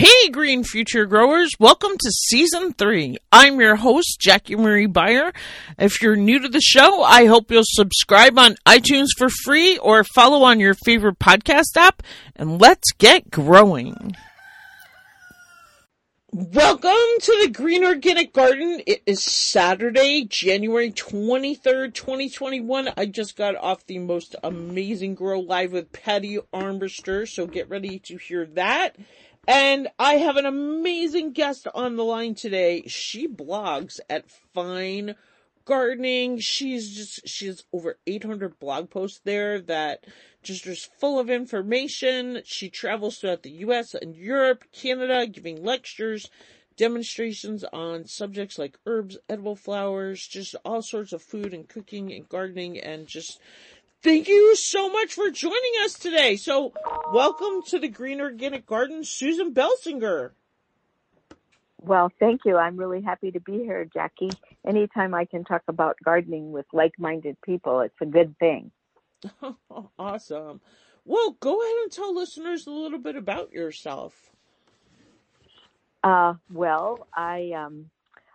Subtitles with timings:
[0.00, 3.18] Hey, Green Future Growers, welcome to season three.
[3.30, 5.30] I'm your host, Jackie Marie Beyer.
[5.78, 10.02] If you're new to the show, I hope you'll subscribe on iTunes for free or
[10.02, 12.02] follow on your favorite podcast app,
[12.34, 14.16] and let's get growing.
[16.32, 18.80] Welcome to the Green Organic Garden.
[18.86, 22.88] It is Saturday, January 23rd, 2021.
[22.96, 27.98] I just got off the most amazing Grow Live with Patty Armbruster, so get ready
[27.98, 28.96] to hear that.
[29.48, 32.84] And I have an amazing guest on the line today.
[32.86, 35.16] She blogs at Fine
[35.64, 36.38] Gardening.
[36.38, 40.04] She's just, she has over 800 blog posts there that
[40.42, 42.42] just is full of information.
[42.44, 46.30] She travels throughout the US and Europe, Canada, giving lectures,
[46.76, 52.28] demonstrations on subjects like herbs, edible flowers, just all sorts of food and cooking and
[52.28, 53.40] gardening and just
[54.02, 56.36] Thank you so much for joining us today.
[56.36, 56.72] So,
[57.12, 60.32] welcome to the Green Organic Garden, Susan Belsinger.
[61.82, 62.56] Well, thank you.
[62.56, 64.30] I'm really happy to be here, Jackie.
[64.66, 68.70] Anytime I can talk about gardening with like minded people, it's a good thing.
[69.98, 70.62] awesome.
[71.04, 74.30] Well, go ahead and tell listeners a little bit about yourself.
[76.02, 77.90] Uh, well, I um,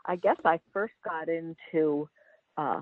[0.05, 2.07] I guess I first got into
[2.55, 2.81] uh,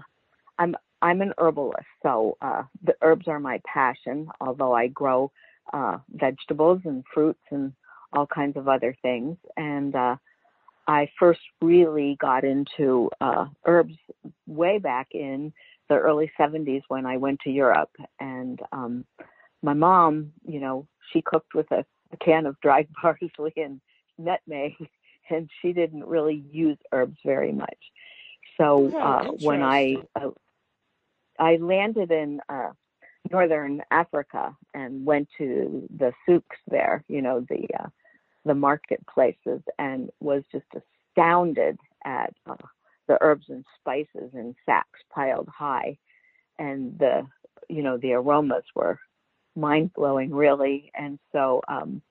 [0.59, 4.29] I'm I'm an herbalist, so uh, the herbs are my passion.
[4.39, 5.33] Although I grow
[5.73, 7.73] uh, vegetables and fruits and
[8.13, 10.15] all kinds of other things, and uh,
[10.87, 13.95] I first really got into uh, herbs
[14.47, 15.51] way back in
[15.89, 19.03] the early 70s when I went to Europe, and um,
[19.61, 23.81] my mom, you know, she cooked with a, a can of dried parsley and
[24.17, 24.71] nutmeg,
[25.29, 27.77] and she didn't really use herbs very much.
[28.57, 30.29] So Oh, uh, when I uh,
[31.39, 32.71] I landed in uh,
[33.31, 37.87] northern Africa and went to the souks there, you know, the uh,
[38.45, 42.55] the marketplaces, and was just astounded at uh,
[43.07, 45.97] the herbs and spices in sacks piled high,
[46.59, 47.25] and the
[47.69, 48.99] you know the aromas were
[49.55, 50.91] mind blowing, really.
[50.95, 52.01] And so um,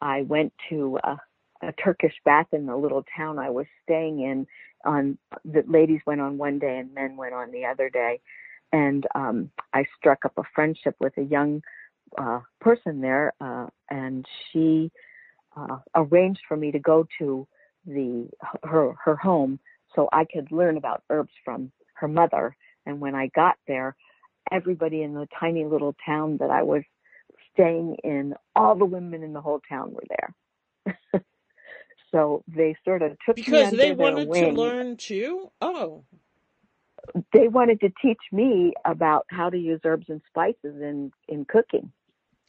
[0.00, 1.18] I went to a,
[1.62, 4.46] a Turkish bath in the little town I was staying in.
[4.84, 8.20] On the ladies went on one day and men went on the other day,
[8.72, 11.62] and um, I struck up a friendship with a young
[12.18, 14.90] uh, person there, uh, and she
[15.56, 17.46] uh, arranged for me to go to
[17.86, 18.28] the
[18.64, 19.58] her her home
[19.94, 22.56] so I could learn about herbs from her mother.
[22.84, 23.96] And when I got there,
[24.50, 26.82] everybody in the tiny little town that I was
[27.52, 31.22] staying in, all the women in the whole town were there.
[32.12, 35.50] so they sort of took me because under they their wanted to learn too.
[35.60, 36.04] Oh,
[37.32, 41.92] They wanted to teach me about how to use herbs and spices in in cooking.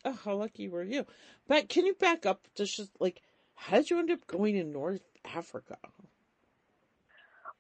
[0.06, 1.06] oh, how lucky were you?
[1.48, 3.22] But can you back up to just like
[3.56, 5.78] how did you end up going to North Africa?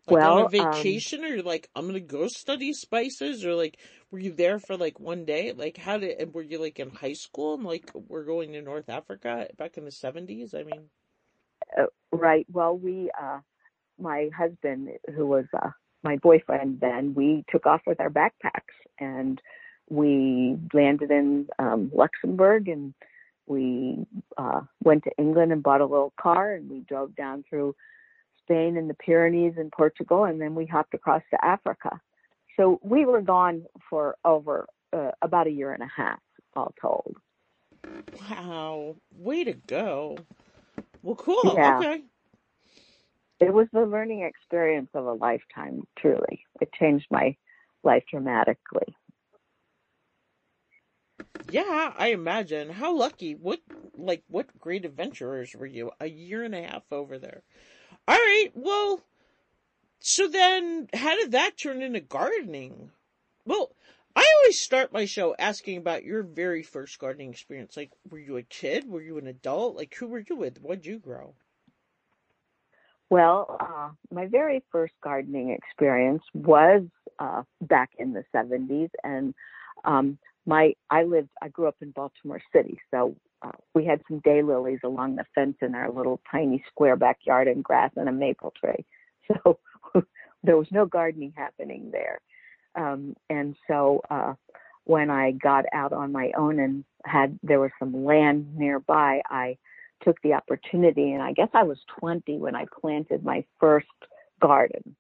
[0.08, 3.54] Like on a Well, um, vacation, or you're like, I'm gonna go study spices, or
[3.56, 3.78] like,
[4.10, 5.52] were you there for like one day?
[5.54, 6.20] Like, how did?
[6.20, 9.78] And were you like in high school and like we're going to North Africa back
[9.78, 10.54] in the seventies?
[10.56, 10.90] I mean,
[11.78, 12.46] Uh, right.
[12.52, 13.40] Well, we, uh,
[14.00, 15.70] my husband, who was uh,
[16.04, 19.42] my boyfriend then, we took off with our backpacks and
[19.90, 22.94] we landed in um, Luxembourg and
[23.46, 24.06] we
[24.38, 27.76] uh, went to England and bought a little car and we drove down through
[28.42, 32.00] Spain and the Pyrenees and Portugal and then we hopped across to Africa.
[32.58, 36.20] So we were gone for over uh, about a year and a half,
[36.56, 37.16] all told.
[38.30, 40.18] wow, way to go.
[41.04, 41.54] Well, cool.
[41.56, 41.80] Yeah.
[41.80, 42.04] Okay.
[43.40, 47.36] It was the learning experience of a lifetime truly it changed my
[47.84, 48.96] life dramatically
[51.50, 52.70] Yeah, I imagine.
[52.70, 53.34] How lucky.
[53.34, 53.62] What
[53.98, 55.92] like what great adventurers were you?
[56.00, 57.44] A year and a half over there.
[58.08, 58.50] All right.
[58.54, 59.02] Well,
[60.00, 62.92] so then how did that turn into gardening?
[63.46, 63.72] Well,
[64.16, 67.78] I always start my show asking about your very first gardening experience.
[67.78, 68.90] Like, were you a kid?
[68.90, 69.76] Were you an adult?
[69.76, 70.62] Like, who were you with?
[70.62, 71.36] What'd you grow?
[73.10, 76.84] Well uh, my very first gardening experience was
[77.20, 79.34] uh, back in the 70s and
[79.86, 84.20] um, my i lived i grew up in baltimore city so uh, we had some
[84.22, 88.54] daylilies along the fence in our little tiny square backyard and grass and a maple
[88.60, 88.86] tree.
[89.44, 89.60] So
[90.44, 92.22] there was no gardening happening there.
[92.76, 94.36] Um, and so uh,
[94.86, 99.58] when I got out on my own and had there was some land nearby, I
[100.04, 103.88] took the opportunity, and I guess I was 20 when I planted my first
[104.42, 104.96] garden.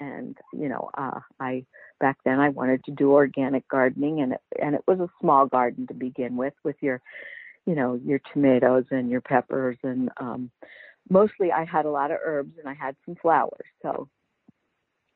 [0.00, 1.64] And you know, uh, I
[1.98, 5.46] back then I wanted to do organic gardening, and it, and it was a small
[5.46, 7.00] garden to begin with, with your
[7.66, 10.50] you know, your tomatoes and your peppers and um
[11.10, 13.66] mostly I had a lot of herbs and I had some flowers.
[13.82, 14.08] So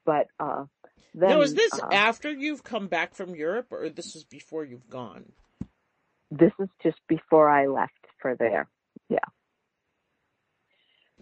[0.04, 0.64] but uh
[1.14, 4.64] then now, is this uh, after you've come back from Europe, or this is before
[4.64, 5.32] you've gone?
[6.32, 8.68] this is just before I left for there.
[9.12, 9.18] Yeah.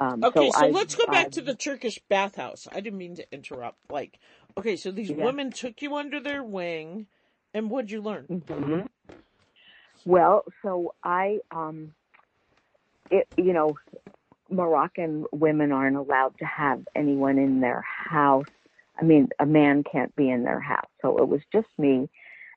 [0.01, 2.69] Um, Okay, so I, let's go back I- to the Turkish bathhouse.
[2.73, 3.79] I didn't mean to interrupt.
[3.91, 4.19] Like,
[4.59, 5.25] okay, so these Yeah.
[5.25, 7.07] women took you under their wing,
[7.55, 8.31] and what'd you learn?
[8.31, 8.89] Mhm.
[10.05, 11.95] Well, so I, um,
[13.11, 13.79] it, you know,
[14.51, 18.47] Moroccan women aren't allowed to have anyone in their house.
[19.01, 20.89] I mean, a man can't be in their house.
[21.03, 22.09] So it was just me.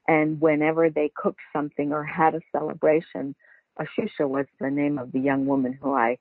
[0.08, 3.36] And whenever they cooked something or had a celebration,
[3.80, 6.18] Ashusha was the name of the young woman who I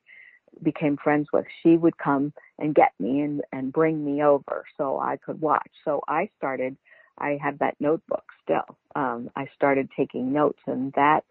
[0.62, 1.46] became friends with.
[1.62, 5.70] She would come and get me and, and bring me over so I could watch.
[5.84, 6.76] So I started
[7.18, 8.76] I have that notebook still.
[8.96, 11.24] Um, I started taking notes, and that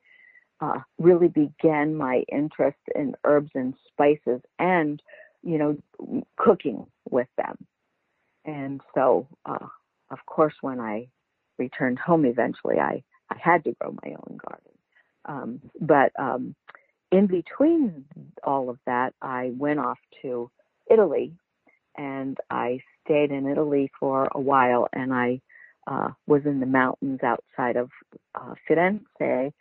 [0.59, 5.01] uh, really began my interest in herbs and spices, and
[5.43, 7.57] you know, cooking with them.
[8.45, 9.67] And so, uh,
[10.11, 11.07] of course, when I
[11.57, 14.70] returned home eventually, I I had to grow my own garden.
[15.25, 16.55] Um, but um,
[17.11, 18.05] in between
[18.43, 20.49] all of that, I went off to
[20.89, 21.33] Italy,
[21.97, 25.41] and I stayed in Italy for a while, and I
[25.87, 27.89] uh, was in the mountains outside of
[28.35, 29.51] uh, Firenze,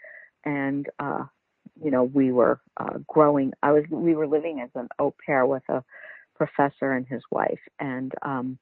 [0.45, 1.25] and uh,
[1.83, 3.53] you know we were uh, growing.
[3.62, 5.83] I was we were living as an au pair with a
[6.37, 8.59] professor and his wife, and um,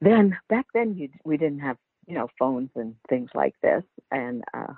[0.00, 4.44] then back then you, we didn't have you know phones and things like this, and
[4.52, 4.74] uh,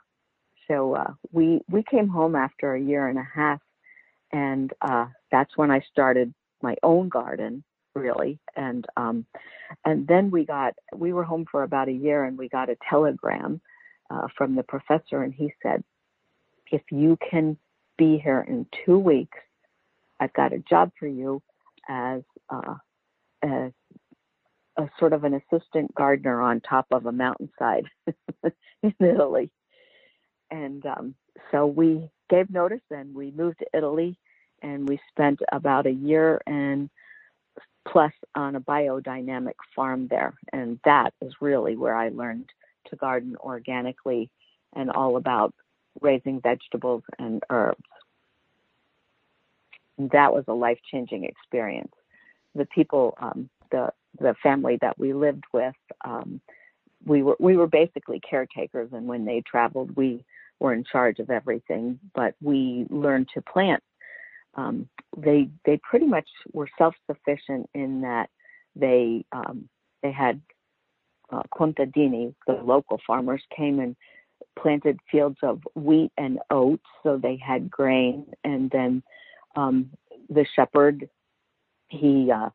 [0.68, 3.60] so uh, we we came home after a year and a half,
[4.32, 6.32] and uh, that's when I started
[6.62, 8.38] my own garden really.
[8.56, 9.26] And um
[9.84, 12.76] and then we got we were home for about a year and we got a
[12.88, 13.60] telegram
[14.10, 15.82] uh, from the professor and he said
[16.70, 17.56] if you can
[17.96, 19.38] be here in two weeks
[20.20, 21.42] i've got a job for you
[21.88, 22.74] as uh,
[23.44, 23.72] a,
[24.78, 27.84] a sort of an assistant gardener on top of a mountainside
[28.82, 29.50] in italy
[30.50, 31.14] and um
[31.50, 34.18] so we gave notice and we moved to italy
[34.62, 36.90] and we spent about a year and
[37.90, 40.34] plus on a biodynamic farm there.
[40.52, 42.48] And that is really where I learned
[42.90, 44.30] to garden organically
[44.74, 45.54] and all about
[46.00, 47.82] raising vegetables and herbs.
[49.96, 51.92] And that was a life changing experience.
[52.54, 55.74] The people, um, the the family that we lived with,
[56.04, 56.40] um,
[57.04, 60.24] we were we were basically caretakers, and when they traveled, we
[60.60, 61.99] were in charge of everything.
[62.14, 63.82] But we learned to plant
[64.58, 68.28] um, they they pretty much were self sufficient in that
[68.75, 69.69] they um,
[70.02, 70.40] they had
[71.31, 73.94] uh, contadini, the local farmers came and
[74.58, 79.02] planted fields of wheat and oats, so they had grain, and then
[79.56, 79.90] um,
[80.28, 81.08] the shepherd
[81.88, 82.50] he uh,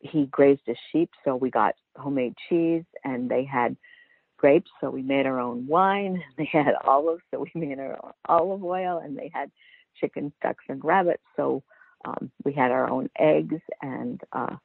[0.00, 3.76] he grazed his sheep, so we got homemade cheese, and they had
[4.38, 6.22] grapes, so we made our own wine.
[6.38, 9.50] They had olives, so we made our own olive oil, and they had
[10.00, 11.22] chickens, ducks, and rabbits.
[11.36, 11.62] So
[12.04, 14.56] um, we had our own eggs, and uh,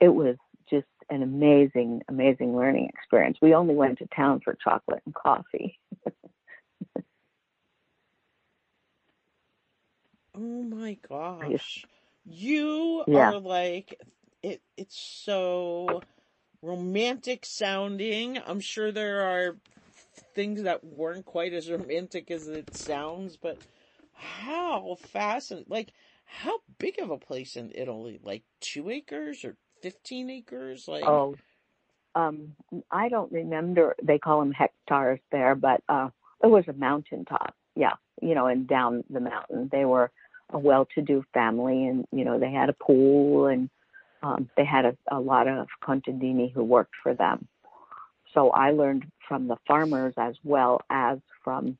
[0.00, 0.36] it was
[0.70, 3.38] just an amazing, amazing learning experience.
[3.42, 5.78] We only went to town for chocolate and coffee.
[10.34, 11.86] Oh my gosh.
[12.24, 13.32] You Yeah.
[13.32, 14.00] are like
[14.42, 16.04] it it's so
[16.62, 18.38] romantic sounding.
[18.46, 19.56] I'm sure there are
[20.34, 23.58] things that weren't quite as romantic as it sounds, but
[24.14, 25.92] how fascinating like
[26.24, 28.20] how big of a place in Italy?
[28.22, 30.86] Like two acres or fifteen acres?
[30.86, 31.34] Like Oh,
[32.14, 32.54] um,
[32.90, 33.94] I don't remember.
[34.02, 36.10] They call them hectares there, but uh,
[36.42, 37.54] it was a mountaintop.
[37.76, 40.10] Yeah, you know, and down the mountain, they were
[40.52, 43.70] a well-to-do family, and you know, they had a pool, and
[44.22, 47.46] um, they had a, a lot of contadini who worked for them.
[48.34, 51.76] So I learned from the farmers as well as from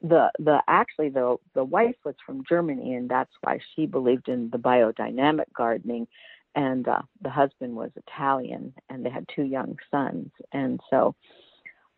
[0.00, 4.50] the the actually the the wife was from Germany, and that's why she believed in
[4.50, 6.06] the biodynamic gardening
[6.54, 11.14] and uh, the husband was Italian, and they had two young sons, and so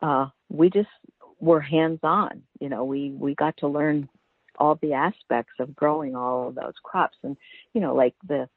[0.02, 0.88] uh, we just
[1.40, 2.42] were hands on.
[2.60, 4.08] You know, we we got to learn
[4.58, 7.36] all the aspects of growing all of those crops, and
[7.72, 8.48] you know, like the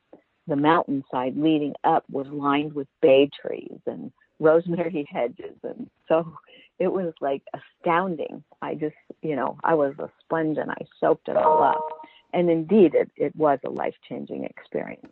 [0.47, 6.33] the mountainside leading up was lined with bay trees and rosemary hedges, and so
[6.79, 8.43] it was like astounding.
[8.61, 12.49] I just, you know, I was a sponge and I soaked it all up, and
[12.49, 15.07] indeed, it it was a life changing experience.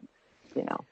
[0.55, 0.85] You know.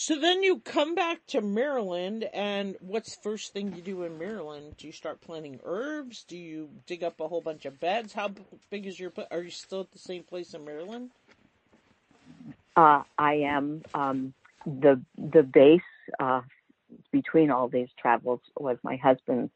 [0.00, 4.16] So then you come back to Maryland, and what's the first thing you do in
[4.16, 4.76] Maryland?
[4.76, 6.22] Do you start planting herbs?
[6.22, 8.12] Do you dig up a whole bunch of beds?
[8.12, 8.30] How
[8.70, 9.12] big is your?
[9.32, 11.10] Are you still at the same place in Maryland?
[12.78, 13.82] Uh, I am.
[13.92, 14.32] Um,
[14.64, 15.80] the the base
[16.20, 16.42] uh,
[17.10, 19.50] between all these travels was my husband's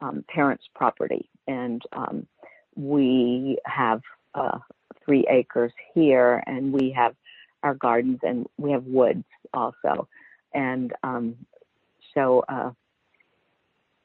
[0.00, 2.28] um, parents' property, and um,
[2.76, 4.02] we have
[4.36, 4.58] uh,
[5.04, 7.16] three acres here, and we have
[7.64, 10.06] our gardens, and we have woods also,
[10.54, 11.34] and um,
[12.14, 12.70] so uh,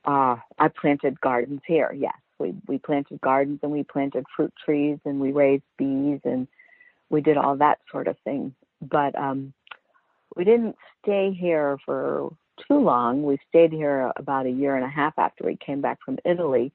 [0.05, 1.93] uh, I planted gardens here.
[1.95, 6.47] Yes, we we planted gardens, and we planted fruit trees, and we raised bees, and
[7.09, 8.53] we did all that sort of thing.
[8.81, 9.53] But um,
[10.35, 12.33] we didn't stay here for
[12.67, 13.23] too long.
[13.23, 16.71] We stayed here about a year and a half after we came back from Italy,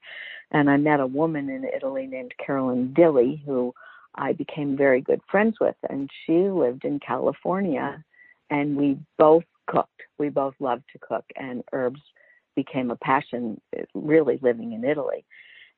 [0.51, 3.73] and I met a woman in Italy named Carolyn Dille who
[4.15, 8.03] I became very good friends with, and she lived in California,
[8.49, 10.01] and we both cooked.
[10.17, 12.01] We both loved to cook, and herbs
[12.55, 13.59] became a passion,
[13.93, 15.23] really living in Italy.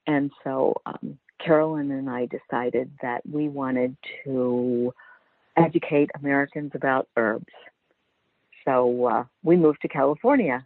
[0.07, 4.93] And so um, Carolyn and I decided that we wanted to
[5.57, 7.53] educate Americans about herbs.
[8.65, 10.65] So uh, we moved to California,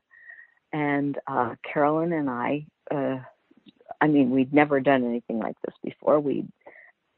[0.72, 3.18] and uh, Carolyn and I, uh,
[4.00, 6.20] I mean, we'd never done anything like this before.
[6.20, 6.46] We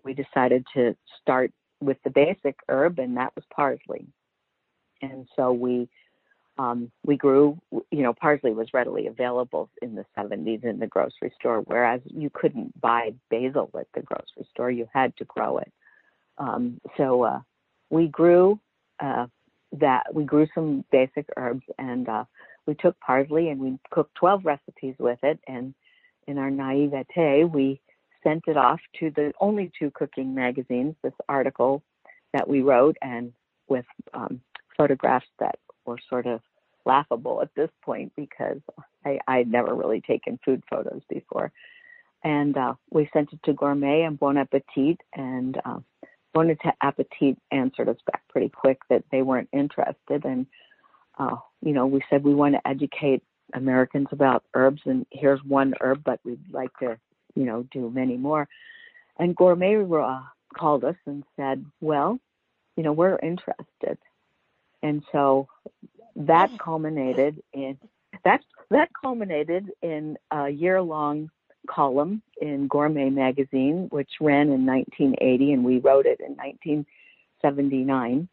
[0.03, 1.51] we decided to start
[1.81, 4.07] with the basic herb, and that was parsley.
[5.01, 5.89] And so we
[6.59, 11.31] um, we grew, you know, parsley was readily available in the 70s in the grocery
[11.39, 15.71] store, whereas you couldn't buy basil at the grocery store; you had to grow it.
[16.37, 17.39] Um, so uh,
[17.89, 18.59] we grew
[18.99, 19.27] uh,
[19.71, 20.13] that.
[20.13, 22.25] We grew some basic herbs, and uh,
[22.65, 25.39] we took parsley and we cooked 12 recipes with it.
[25.47, 25.73] And
[26.27, 27.79] in our naivete, we
[28.21, 30.95] sent it off to the only two cooking magazines.
[31.03, 31.83] This article
[32.33, 33.31] that we wrote, and
[33.69, 34.41] with um,
[34.75, 36.41] photographs that were sort of
[36.89, 38.61] laughable at this point because
[39.05, 41.51] I, I'd never really taken food photos before.
[42.23, 45.79] And uh, we sent it to Gourmet and Bon Appetit, and uh,
[46.33, 50.25] Bon Appetit answered us back pretty quick that they weren't interested.
[50.25, 50.45] And,
[51.17, 55.73] uh, you know, we said we want to educate Americans about herbs, and here's one
[55.79, 56.97] herb, but we'd like to,
[57.35, 58.47] you know, do many more.
[59.17, 60.21] And Gourmet uh,
[60.57, 62.19] called us and said, well,
[62.75, 63.97] you know, we're interested.
[64.81, 65.47] And so
[66.15, 67.77] that culminated in
[68.23, 71.29] that that culminated in a year long
[71.69, 78.27] column in Gourmet magazine, which ran in 1980, and we wrote it in 1979,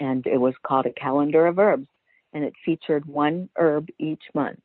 [0.00, 1.88] and it was called a calendar of herbs,
[2.32, 4.60] and it featured one herb each month.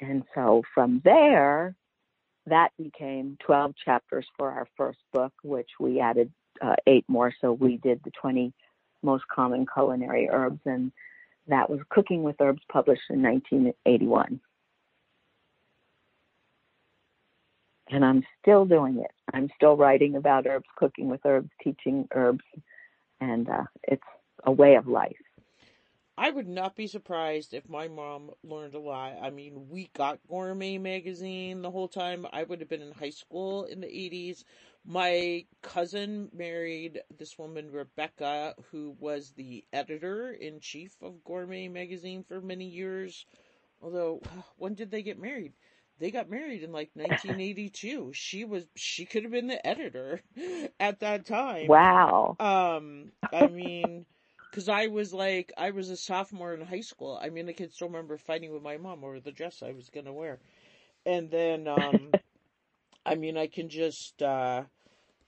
[0.00, 1.74] And so from there,
[2.46, 6.30] that became 12 chapters for our first book, which we added
[6.62, 7.32] uh, eight more.
[7.40, 8.52] So we did the 20
[9.06, 10.92] most common culinary herbs, and
[11.48, 14.40] that was Cooking with Herbs, published in 1981.
[17.88, 19.12] And I'm still doing it.
[19.32, 22.44] I'm still writing about herbs, cooking with herbs, teaching herbs,
[23.20, 24.02] and uh, it's
[24.44, 25.16] a way of life.
[26.18, 29.14] I would not be surprised if my mom learned a lot.
[29.22, 32.26] I mean, we got Gourmet magazine the whole time.
[32.32, 34.44] I would have been in high school in the 80s
[34.86, 42.22] my cousin married this woman, Rebecca, who was the editor in chief of Gourmet magazine
[42.22, 43.26] for many years.
[43.82, 44.22] Although,
[44.56, 45.54] when did they get married?
[45.98, 48.12] They got married in like 1982.
[48.12, 50.20] she was, she could have been the editor
[50.80, 51.66] at that time.
[51.66, 52.36] Wow.
[52.38, 54.06] Um, I mean,
[54.56, 57.20] cause I was like, I was a sophomore in high school.
[57.22, 59.90] I mean, I can still remember fighting with my mom over the dress I was
[59.90, 60.38] gonna wear.
[61.04, 62.10] And then, um,
[63.04, 64.62] I mean, I can just, uh,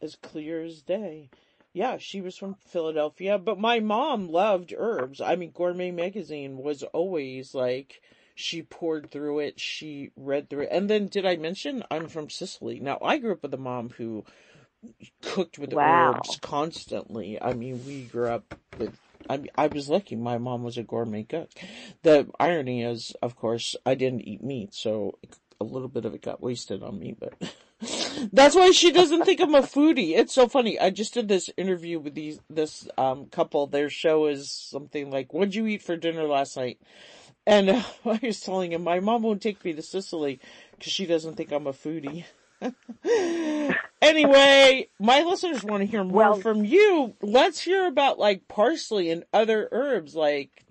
[0.00, 1.28] as clear as day.
[1.75, 5.20] Yeah, she was from Philadelphia, but my mom loved herbs.
[5.20, 8.00] I mean, Gourmet magazine was always like
[8.35, 10.68] she pored through it, she read through it.
[10.73, 12.80] And then did I mention I'm from Sicily?
[12.80, 14.25] Now, I grew up with a mom who
[15.20, 16.14] cooked with wow.
[16.14, 17.40] herbs constantly.
[17.40, 20.16] I mean, we grew up with I I was lucky.
[20.16, 21.50] My mom was a gourmet cook.
[22.02, 25.18] The irony is, of course, I didn't eat meat, so
[25.61, 27.35] a little bit of it got wasted on me, but
[28.32, 30.16] That's why she doesn't think I'm a foodie.
[30.16, 30.80] It's so funny.
[30.80, 33.66] I just did this interview with these this um couple.
[33.66, 36.80] Their show is something like, "What'd you eat for dinner last night?"
[37.47, 40.40] And uh, I was telling him my mom won't take me to Sicily
[40.73, 42.25] because she doesn't think I'm a foodie.
[44.02, 47.14] Anyway, my listeners want to hear more well, from you.
[47.22, 50.14] Let's hear about like parsley and other herbs.
[50.14, 50.64] Like,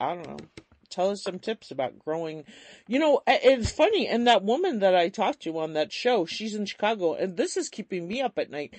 [0.00, 0.36] I don't know.
[0.90, 2.44] tell us some tips about growing.
[2.86, 4.06] You know, it's funny.
[4.06, 7.56] And that woman that I talked to on that show, she's in Chicago, and this
[7.56, 8.74] is keeping me up at night.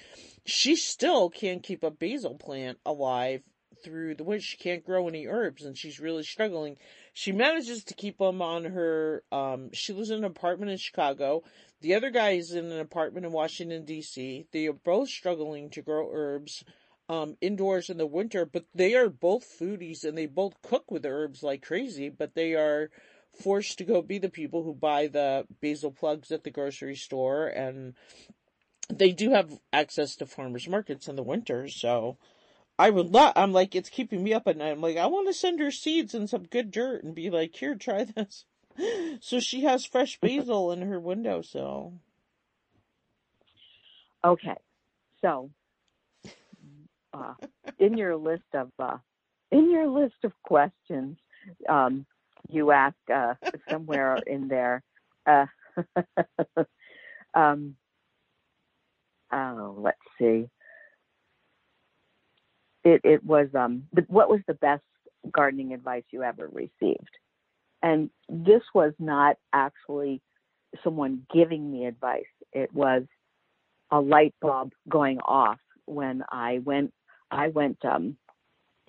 [0.46, 3.44] She still can't keep a basil plant alive
[3.84, 4.44] through the winter.
[4.44, 6.78] She can't grow any herbs, and she's really struggling.
[7.14, 9.24] She manages to keep them on her.
[9.32, 11.44] Um, she lives in an apartment in Chicago.
[11.82, 14.48] The other guy is in an apartment in Washington D.C.
[14.52, 16.64] They are both struggling to grow herbs
[17.08, 21.06] um, indoors in the winter, but they are both foodies and they both cook with
[21.06, 22.90] herbs like crazy, but they are
[23.34, 27.48] forced to go be the people who buy the basil plugs at the grocery store
[27.48, 27.94] and
[28.92, 32.18] they do have access to farmers markets in the winter, so
[32.78, 34.72] I would love, I'm like, it's keeping me up at night.
[34.72, 37.56] I'm like, I want to send her seeds and some good dirt and be like,
[37.56, 38.46] here, try this.
[39.20, 41.94] so she has fresh basil in her window windowsill.
[44.24, 44.58] Okay.
[45.22, 45.50] So
[47.14, 47.34] uh,
[47.78, 48.98] in your list of uh,
[49.52, 51.18] in your list of questions,
[51.68, 52.06] um,
[52.50, 53.34] you ask uh,
[53.70, 54.84] somewhere in there.
[55.26, 55.46] Uh,
[57.34, 57.76] um,
[59.32, 60.50] oh, let's see.
[62.84, 63.84] It it was um.
[64.08, 64.84] What was the best
[65.32, 67.18] gardening advice you ever received?
[67.82, 70.22] And this was not actually
[70.84, 72.24] someone giving me advice.
[72.52, 73.04] It was
[73.92, 76.94] a light bulb going off when I went
[77.32, 78.18] I went um,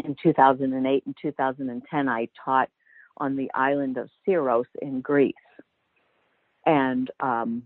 [0.04, 2.08] in 2008 and 2010.
[2.08, 2.68] I taught
[3.18, 5.34] on the island of Syros in Greece,
[6.66, 7.64] and um,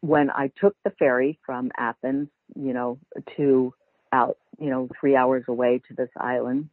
[0.00, 2.98] when I took the ferry from Athens, you know,
[3.36, 3.72] to
[4.12, 6.68] out, you know, three hours away to this island,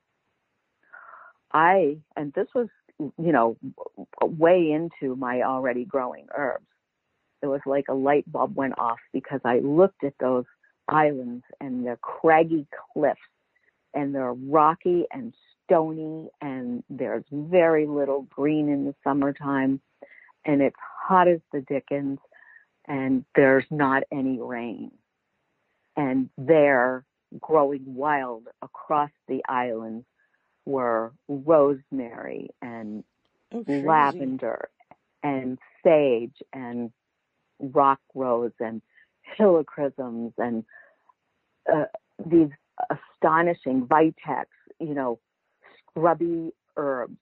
[1.54, 2.68] I and this was,
[3.18, 3.58] you know,
[4.22, 6.66] way into my already growing herbs.
[7.42, 10.46] It was like a light bulb went off because I looked at those
[10.88, 13.20] islands and the craggy cliffs
[13.94, 15.34] and they're rocky and
[15.66, 19.82] stony and there's very little green in the summertime
[20.46, 20.76] and it's
[21.08, 22.20] hot as the dickens
[22.88, 24.92] and there's not any rain
[25.96, 27.06] and there
[27.40, 30.06] growing wild across the islands
[30.66, 33.04] were rosemary and
[33.54, 34.70] oh, lavender
[35.24, 36.92] and sage and
[37.60, 38.82] rock rose and
[39.40, 40.64] helichrysums and
[41.72, 41.86] uh,
[42.26, 42.50] these
[42.90, 44.46] astonishing vitex,
[44.80, 45.20] you know,
[45.80, 47.18] scrubby herbs.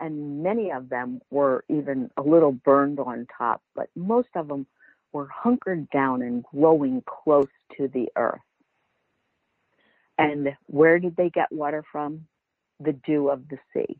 [0.00, 4.66] And many of them were even a little burned on top, but most of them
[5.12, 8.40] were hunkered down and growing close to the earth.
[10.18, 12.26] And where did they get water from?
[12.82, 13.98] The dew of the sea.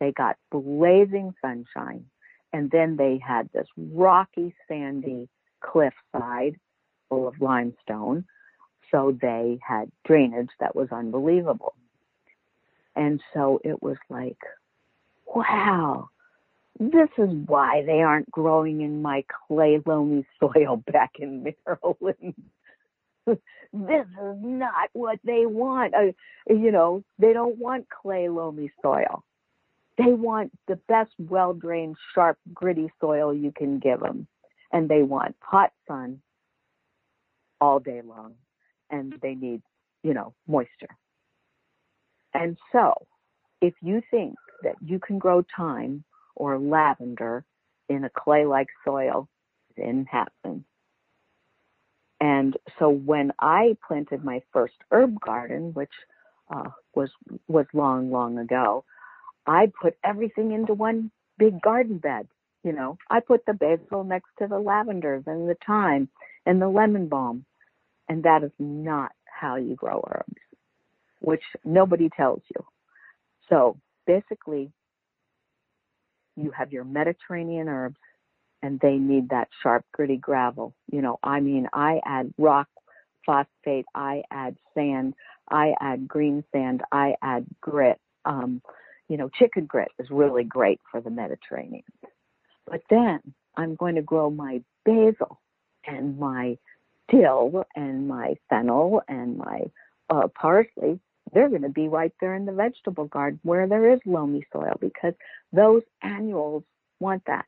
[0.00, 2.04] They got blazing sunshine,
[2.52, 5.28] and then they had this rocky, sandy
[5.60, 6.56] cliffside
[7.08, 8.24] full of limestone
[8.90, 11.74] so they had drainage that was unbelievable.
[12.96, 14.38] And so it was like,
[15.26, 16.08] wow,
[16.80, 22.34] this is why they aren't growing in my clay loamy soil back in Maryland.
[23.72, 25.94] This is not what they want.
[25.94, 26.12] Uh,
[26.48, 29.24] you know, they don't want clay loamy soil.
[29.96, 34.26] They want the best well drained, sharp, gritty soil you can give them.
[34.72, 36.20] And they want hot sun
[37.60, 38.34] all day long
[38.90, 39.62] and they need,
[40.02, 40.96] you know, moisture.
[42.34, 43.06] And so,
[43.60, 46.04] if you think that you can grow thyme
[46.36, 47.44] or lavender
[47.88, 49.28] in a clay like soil,
[49.70, 50.64] it didn't happen.
[52.20, 55.92] And so when I planted my first herb garden, which
[56.50, 57.10] uh, was
[57.48, 58.84] was long, long ago,
[59.46, 62.28] I put everything into one big garden bed.
[62.64, 66.08] You know, I put the basil next to the lavenders and the thyme
[66.46, 67.44] and the lemon balm
[68.08, 70.40] and that is not how you grow herbs,
[71.20, 72.64] which nobody tells you.
[73.48, 74.72] So basically,
[76.36, 77.98] you have your Mediterranean herbs
[78.62, 80.74] and they need that sharp, gritty gravel.
[80.90, 82.68] You know, I mean, I add rock
[83.24, 85.14] phosphate, I add sand,
[85.50, 88.00] I add green sand, I add grit.
[88.24, 88.62] Um,
[89.08, 91.84] you know, chicken grit is really great for the Mediterranean.
[92.66, 93.20] But then
[93.56, 95.40] I'm going to grow my basil
[95.86, 96.58] and my
[97.10, 99.62] dill and my fennel and my
[100.10, 101.00] uh, parsley,
[101.32, 104.76] they're going to be right there in the vegetable garden where there is loamy soil
[104.80, 105.14] because
[105.52, 106.64] those annuals
[107.00, 107.46] want that.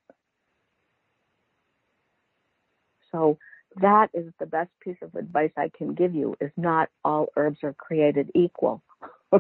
[3.12, 3.38] So
[3.80, 7.58] that is the best piece of advice I can give you is not all herbs
[7.62, 8.82] are created equal.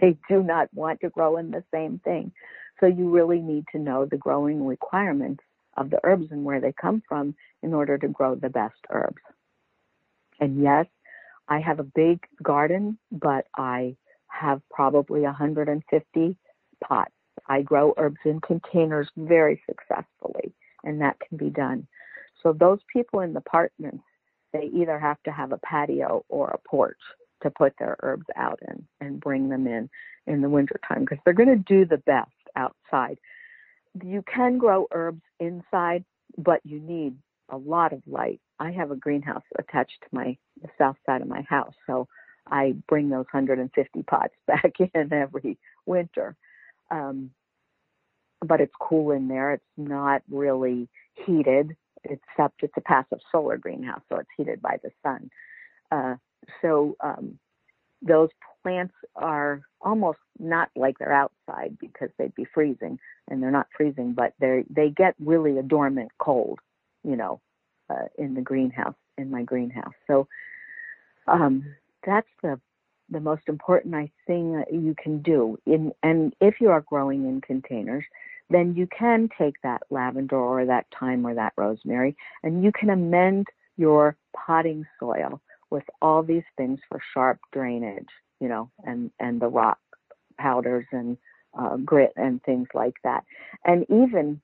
[0.00, 2.32] they do not want to grow in the same thing.
[2.80, 5.42] So you really need to know the growing requirements
[5.76, 9.22] of the herbs and where they come from in order to grow the best herbs.
[10.40, 10.86] And yes,
[11.48, 16.36] I have a big garden, but I have probably 150
[16.82, 17.12] pots
[17.46, 20.52] I grow herbs in containers very successfully,
[20.84, 21.86] and that can be done.
[22.42, 24.04] So those people in the apartments,
[24.52, 26.98] they either have to have a patio or a porch
[27.42, 29.88] to put their herbs out in and bring them in
[30.26, 33.18] in the wintertime because they're going to do the best outside.
[34.02, 36.04] You can grow herbs inside,
[36.36, 37.16] but you need
[37.48, 38.40] a lot of light.
[38.58, 42.08] I have a greenhouse attached to my the south side of my house, so
[42.46, 46.36] I bring those 150 pots back in every winter.
[46.90, 47.30] Um,
[48.44, 49.52] but it's cool in there.
[49.52, 54.90] It's not really heated, except it's a passive solar greenhouse, so it's heated by the
[55.02, 55.30] sun.
[55.90, 56.14] Uh,
[56.62, 57.38] so um,
[58.02, 58.28] those
[58.62, 64.12] plants are almost not like they're outside because they'd be freezing, and they're not freezing,
[64.12, 66.58] but they they get really a dormant cold,
[67.04, 67.40] you know,
[67.90, 69.94] uh, in the greenhouse in my greenhouse.
[70.06, 70.28] So
[71.26, 71.64] um,
[72.04, 72.60] that's the
[73.10, 75.58] the most important I thing you can do.
[75.66, 78.04] In and if you are growing in containers,
[78.50, 82.90] then you can take that lavender or that thyme or that rosemary and you can
[82.90, 88.08] amend your potting soil with all these things for sharp drainage,
[88.40, 89.78] you know, and and the rock
[90.38, 91.16] powders and
[91.58, 93.24] uh, grit and things like that.
[93.64, 94.40] And even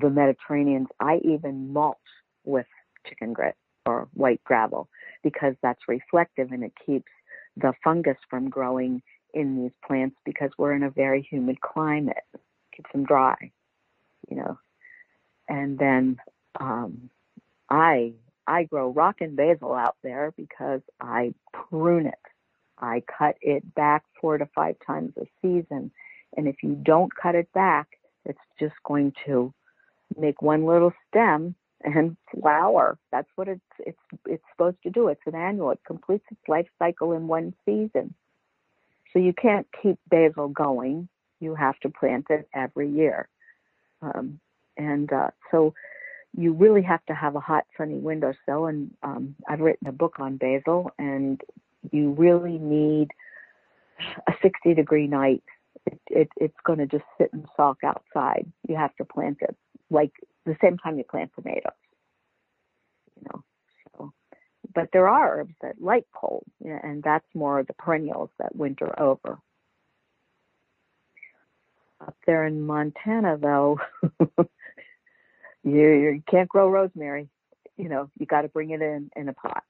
[0.00, 1.96] the Mediterraneans, I even mulch
[2.44, 2.66] with
[3.06, 3.56] chicken grit
[3.86, 4.88] or white gravel
[5.22, 7.10] because that's reflective and it keeps
[7.56, 9.02] the fungus from growing
[9.34, 12.16] in these plants because we're in a very humid climate.
[12.76, 13.52] Keeps them dry,
[14.28, 14.58] you know.
[15.48, 16.18] And then
[16.60, 17.10] um,
[17.70, 18.12] I
[18.46, 22.14] I grow rockin' basil out there because I prune it.
[22.78, 25.90] I cut it back four to five times a season.
[26.36, 27.88] And if you don't cut it back,
[28.24, 29.52] it's just going to
[30.18, 32.98] make one little stem and flower.
[33.10, 35.08] That's what it's it's it's supposed to do.
[35.08, 35.70] It's an annual.
[35.70, 38.14] It completes its life cycle in one season.
[39.12, 41.08] So you can't keep basil going.
[41.40, 43.28] You have to plant it every year.
[44.02, 44.40] Um,
[44.76, 45.74] and uh, so
[46.36, 48.66] you really have to have a hot sunny windowsill.
[48.66, 51.40] And um, I've written a book on basil, and
[51.90, 53.08] you really need
[54.26, 55.42] a 60 degree night.
[55.86, 58.50] It, it, it's going to just sit and sulk outside.
[58.68, 59.56] You have to plant it
[59.90, 60.12] like
[60.44, 61.72] the same time you plant tomatoes.
[63.16, 63.44] You know,
[63.96, 64.12] so
[64.74, 69.38] but there are herbs that like cold, and that's more the perennials that winter over.
[72.00, 73.78] Up there in Montana, though,
[74.38, 74.46] you,
[75.64, 77.28] you can't grow rosemary.
[77.76, 79.64] You know, you got to bring it in in a pot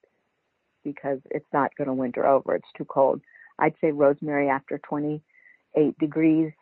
[0.84, 2.54] because it's not going to winter over.
[2.54, 3.20] It's too cold.
[3.58, 6.52] I'd say rosemary after 28 degrees,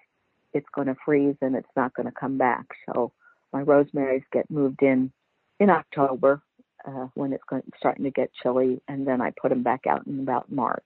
[0.52, 2.66] it's going to freeze and it's not going to come back.
[2.86, 3.12] So
[3.52, 5.12] my rosemaries get moved in
[5.60, 6.42] in October
[6.86, 10.06] uh, when it's going, starting to get chilly, and then I put them back out
[10.06, 10.82] in about March.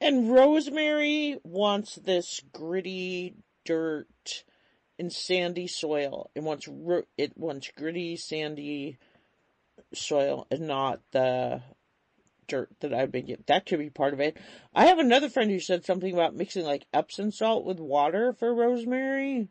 [0.00, 4.44] And rosemary wants this gritty dirt
[4.98, 6.30] and sandy soil.
[6.34, 6.68] It wants
[7.16, 8.98] it wants gritty, sandy
[9.94, 11.62] soil, and not the
[12.46, 13.44] dirt that I've been getting.
[13.46, 14.36] That could be part of it.
[14.74, 18.54] I have another friend who said something about mixing like Epsom salt with water for
[18.54, 19.48] rosemary.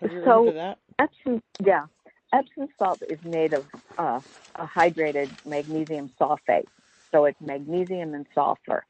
[0.00, 0.78] Have you so, that?
[0.98, 1.86] Epsom, yeah.
[2.32, 3.66] Epsom salt is made of
[3.98, 4.20] uh,
[4.54, 6.66] a hydrated magnesium sulfate.
[7.12, 8.84] So it's magnesium and sulfur.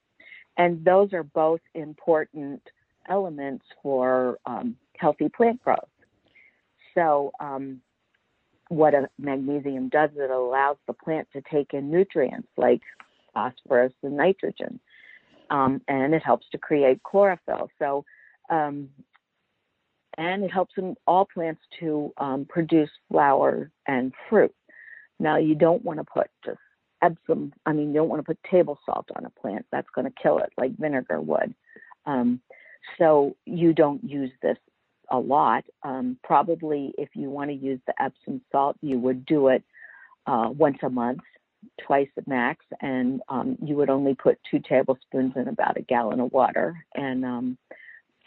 [0.57, 2.63] And those are both important
[3.09, 5.89] elements for um, healthy plant growth.
[6.95, 7.81] So um,
[8.69, 12.81] what a magnesium does is it allows the plant to take in nutrients like
[13.35, 14.79] phosphorus and nitrogen,
[15.51, 17.71] um, and it helps to create chlorophyll.
[17.79, 18.05] So,
[18.51, 18.89] um,
[20.19, 24.55] and it helps in all plants to um, produce flower and fruit.
[25.19, 26.59] Now, you don't want to put just
[27.03, 27.53] Epsom.
[27.67, 29.67] I mean, you don't want to put table salt on a plant.
[29.73, 31.55] That's going to kill it, like vinegar would.
[32.07, 32.41] Um,
[32.99, 34.59] so you don't use this
[35.11, 35.65] a lot.
[35.83, 39.63] Um, probably if you want to use the Epsom salt, you would do it
[40.27, 41.21] uh, once a month,
[41.85, 46.21] twice at max, and um, you would only put two tablespoons in about a gallon
[46.21, 47.59] of water and um,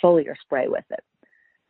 [0.03, 1.03] foliar spray with it.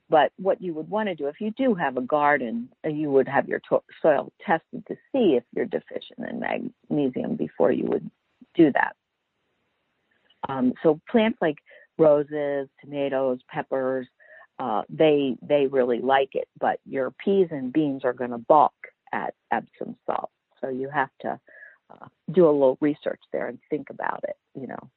[0.09, 3.09] But what you would want to do, if you do have a garden, uh, you
[3.11, 7.85] would have your to- soil tested to see if you're deficient in magnesium before you
[7.85, 8.09] would
[8.53, 8.95] do that.
[10.47, 11.57] Um, so plants like
[11.97, 14.07] roses, tomatoes, peppers,
[14.59, 16.47] uh, they they really like it.
[16.59, 18.73] But your peas and beans are going to balk
[19.11, 20.29] at Epsom salt,
[20.61, 21.39] so you have to
[21.89, 24.37] uh, do a little research there and think about it.
[24.53, 24.89] You know,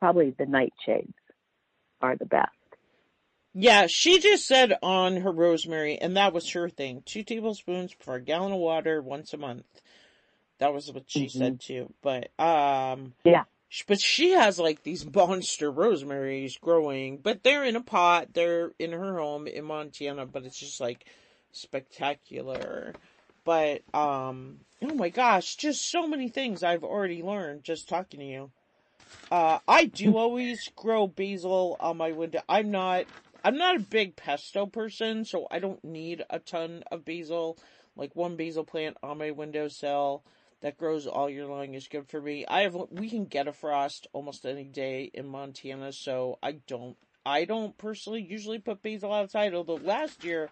[0.00, 1.12] probably the nightshades
[2.00, 2.50] are the best.
[3.54, 8.14] Yeah, she just said on her rosemary, and that was her thing: two tablespoons for
[8.14, 9.64] a gallon of water once a month.
[10.58, 11.38] That was what she mm-hmm.
[11.38, 11.92] said too.
[12.02, 13.44] But um, yeah,
[13.86, 18.28] but she has like these monster rosemaries growing, but they're in a pot.
[18.32, 21.04] They're in her home in Montana, but it's just like
[21.52, 22.94] spectacular.
[23.44, 28.26] But um, oh my gosh, just so many things I've already learned just talking to
[28.26, 28.50] you.
[29.30, 32.40] Uh, I do always grow basil on my window.
[32.48, 33.06] I'm not,
[33.44, 37.58] I'm not a big pesto person, so I don't need a ton of basil.
[37.96, 40.22] Like one basil plant on my windowsill
[40.60, 42.46] that grows all year long is good for me.
[42.46, 46.96] I have, we can get a frost almost any day in Montana, so I don't,
[47.26, 49.54] I don't personally usually put basil outside.
[49.54, 50.48] Although last year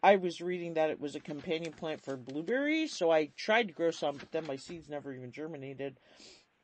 [0.00, 3.74] I was reading that it was a companion plant for blueberries, so I tried to
[3.74, 5.98] grow some, but then my seeds never even germinated.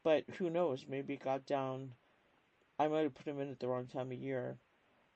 [0.05, 0.87] But who knows?
[0.89, 1.91] Maybe it got down.
[2.79, 4.57] I might have put them in at the wrong time of year.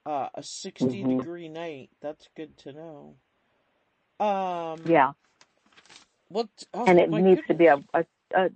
[0.08, 1.18] Uh, a 60 mm-hmm.
[1.18, 1.90] degree night.
[2.00, 3.16] That's good to know.
[4.18, 5.12] Um, yeah.
[6.28, 6.48] What?
[6.72, 7.46] Oh, and it needs goodness.
[7.48, 8.48] to be a, a, a,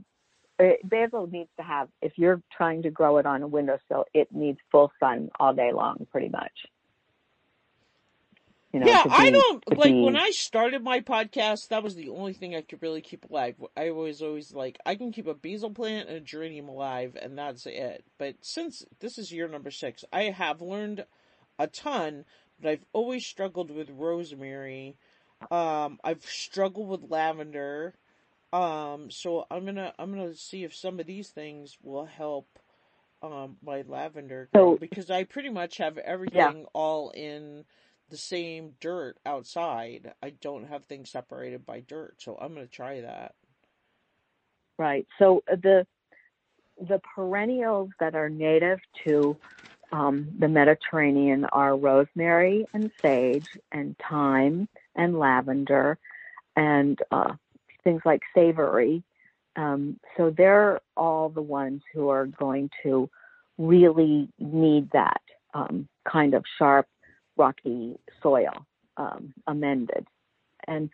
[0.59, 1.91] a, basil needs to have.
[2.01, 5.73] If you're trying to grow it on a windowsill, it needs full sun all day
[5.75, 6.53] long, pretty much.
[8.73, 10.01] You know, yeah, be, I don't like be...
[10.01, 11.69] when I started my podcast.
[11.69, 13.57] That was the only thing I could really keep alive.
[13.77, 17.37] I was always like, I can keep a basil plant and a geranium alive, and
[17.37, 18.07] that's it.
[18.17, 21.05] But since this is year number six, I have learned
[21.59, 22.25] a ton.
[22.61, 24.97] But I've always struggled with rosemary.
[25.51, 27.95] Um, I've struggled with lavender.
[28.53, 32.47] Um, so I'm gonna I'm gonna see if some of these things will help
[33.23, 36.67] um my lavender so, because I pretty much have everything yeah.
[36.75, 37.65] all in
[38.13, 40.13] the same dirt outside.
[40.23, 43.35] I don't have things separated by dirt, so I'm going to try that.
[44.79, 45.07] Right.
[45.19, 45.87] So uh, the
[46.79, 49.37] the perennials that are native to
[49.93, 55.99] um, the Mediterranean are rosemary and sage and thyme and lavender
[56.57, 57.35] and uh,
[57.85, 59.03] things like savory.
[59.57, 63.11] Um, so they're all the ones who are going to
[63.59, 65.21] really need that
[65.53, 66.87] um, kind of sharp
[67.37, 70.07] rocky soil um, amended,
[70.67, 70.89] and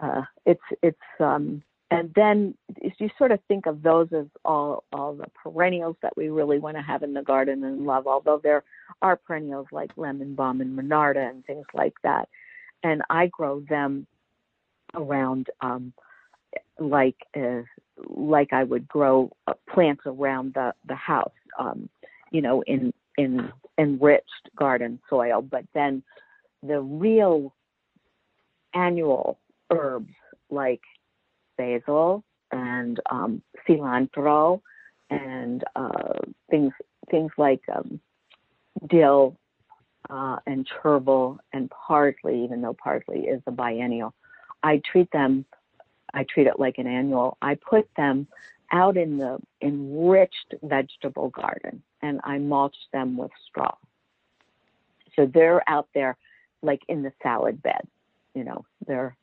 [0.00, 4.84] uh, it's it's um, and then if you sort of think of those as all
[4.92, 8.40] all the perennials that we really want to have in the garden and love, although
[8.42, 8.64] there
[9.02, 12.28] are perennials like lemon balm and monarda and things like that,
[12.82, 14.06] and I grow them
[14.94, 15.92] around um,
[16.78, 17.62] like uh,
[18.08, 21.88] like I would grow uh, plants around the the house, um,
[22.30, 26.02] you know, in in enriched garden soil, but then
[26.62, 27.54] the real
[28.74, 29.38] annual
[29.70, 30.12] herbs
[30.50, 30.80] like
[31.56, 34.60] basil and um, cilantro
[35.10, 36.18] and uh,
[36.50, 36.72] things
[37.10, 38.00] things like um,
[38.88, 39.36] dill
[40.10, 44.14] uh, and chervil and parsley, even though parsley is a biennial,
[44.62, 45.44] I treat them.
[46.12, 47.36] I treat it like an annual.
[47.42, 48.28] I put them
[48.70, 53.74] out in the enriched vegetable garden and I mulch them with straw.
[55.16, 56.16] So they're out there
[56.62, 57.86] like in the salad bed,
[58.34, 59.16] you know, they're,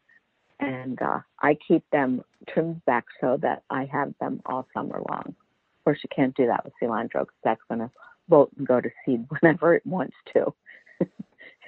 [0.62, 5.24] and uh, I keep them trimmed back so that I have them all summer long.
[5.28, 7.89] Of course, you can't do that with cilantro because that's going to
[8.28, 10.54] bolt and go to seed whenever it wants to.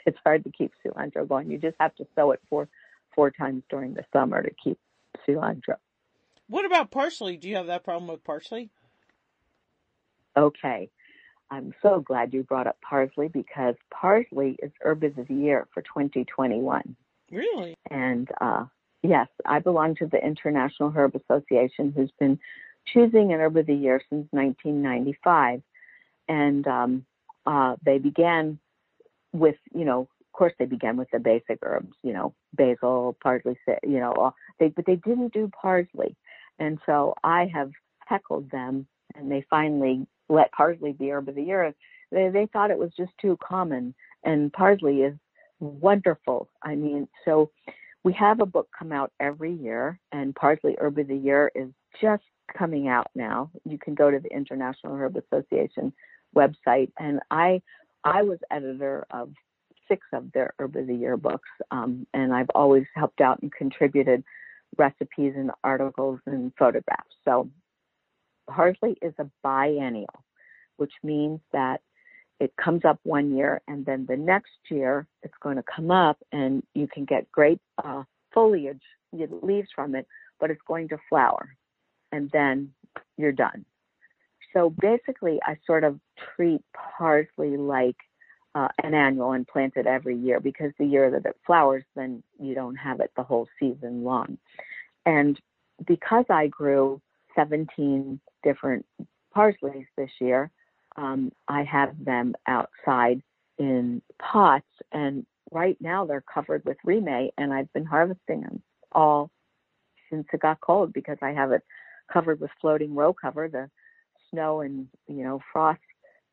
[0.05, 1.49] it's hard to keep cilantro going.
[1.49, 2.69] You just have to sow it four
[3.15, 4.79] four times during the summer to keep
[5.27, 5.75] cilantro.
[6.47, 7.37] What about parsley?
[7.37, 8.69] Do you have that problem with parsley?
[10.37, 10.89] Okay.
[11.51, 15.81] I'm so glad you brought up parsley because parsley is herb of the year for
[15.83, 16.95] 2021.
[17.31, 17.75] Really?
[17.89, 18.65] And uh,
[19.03, 22.39] yes, I belong to the International Herb Association, who's been
[22.87, 25.61] choosing an herb of the year since 1995.
[26.27, 27.05] And um,
[27.45, 28.57] uh, they began
[29.33, 33.57] with, you know, of course, they began with the basic herbs, you know, basil, parsley,
[33.83, 36.15] you know, all, they, but they didn't do parsley.
[36.59, 37.71] And so I have
[38.07, 41.73] heckled them, and they finally let parsley be herb of the year.
[42.11, 45.13] They, they thought it was just too common, and parsley is
[45.59, 46.49] wonderful.
[46.63, 47.51] I mean, so
[48.03, 51.69] we have a book come out every year, and Parsley Herb of the Year is
[52.01, 52.23] just
[52.57, 53.49] coming out now.
[53.65, 55.93] You can go to the International Herb Association
[56.35, 57.61] website, and I
[58.03, 59.31] I was editor of
[59.87, 63.51] six of their Herb of the Year books, um, and I've always helped out and
[63.51, 64.23] contributed
[64.77, 67.15] recipes and articles and photographs.
[67.23, 67.49] So
[68.49, 70.23] parsley is a biennial,
[70.77, 71.81] which means that
[72.43, 76.17] it comes up one year and then the next year it's going to come up
[76.33, 78.03] and you can get great uh,
[78.33, 78.81] foliage,
[79.13, 80.05] leaves from it,
[80.41, 81.55] but it's going to flower
[82.11, 82.73] and then
[83.17, 83.63] you're done.
[84.51, 85.99] So basically, I sort of
[86.35, 86.61] treat
[86.97, 87.95] parsley like
[88.55, 92.21] uh, an annual and plant it every year because the year that it flowers, then
[92.39, 94.37] you don't have it the whole season long.
[95.05, 95.39] And
[95.87, 97.01] because I grew
[97.35, 98.85] 17 different
[99.35, 100.51] parsleys this year,
[100.95, 103.21] um, I have them outside
[103.57, 109.31] in pots, and right now they're covered with Reemay, and I've been harvesting them all
[110.09, 111.63] since it got cold because I have it
[112.11, 113.47] covered with floating row cover.
[113.47, 113.69] The
[114.29, 115.81] snow and you know frost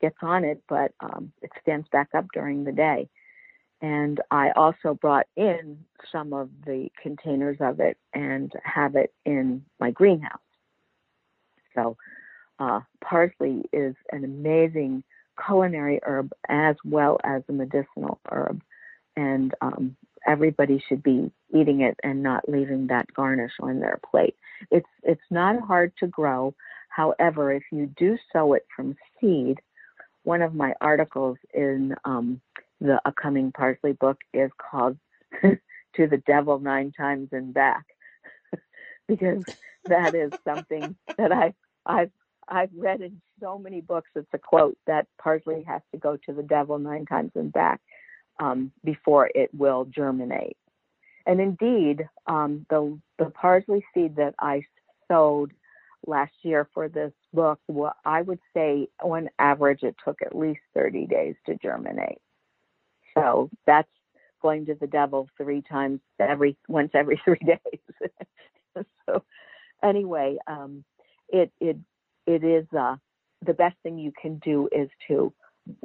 [0.00, 3.08] gets on it, but um, it stands back up during the day.
[3.82, 5.78] And I also brought in
[6.12, 10.40] some of the containers of it and have it in my greenhouse.
[11.74, 11.96] So
[12.60, 15.02] uh, parsley is an amazing
[15.46, 18.62] culinary herb as well as a medicinal herb.
[19.16, 19.96] And um,
[20.26, 24.36] everybody should be eating it and not leaving that garnish on their plate.
[24.70, 26.54] It's it's not hard to grow.
[26.88, 29.60] However, if you do sow it from seed,
[30.22, 32.40] one of my articles in um,
[32.80, 34.98] the upcoming parsley book is called
[35.42, 37.86] "To the Devil Nine Times and Back,"
[39.08, 39.44] because
[39.86, 41.54] that is something that I
[41.86, 42.12] I've
[42.50, 44.10] I've read in so many books.
[44.14, 47.80] It's a quote that parsley has to go to the devil nine times and back
[48.40, 50.56] um, before it will germinate.
[51.26, 54.62] And indeed, um, the the parsley seed that I
[55.08, 55.52] sowed
[56.06, 60.60] last year for this book, well, I would say on average it took at least
[60.74, 62.18] 30 days to germinate.
[63.14, 63.88] So that's
[64.40, 68.84] going to the devil three times every once every three days.
[69.06, 69.22] so
[69.82, 70.84] anyway, um,
[71.28, 71.76] it it
[72.26, 72.96] it is uh,
[73.44, 75.32] the best thing you can do is to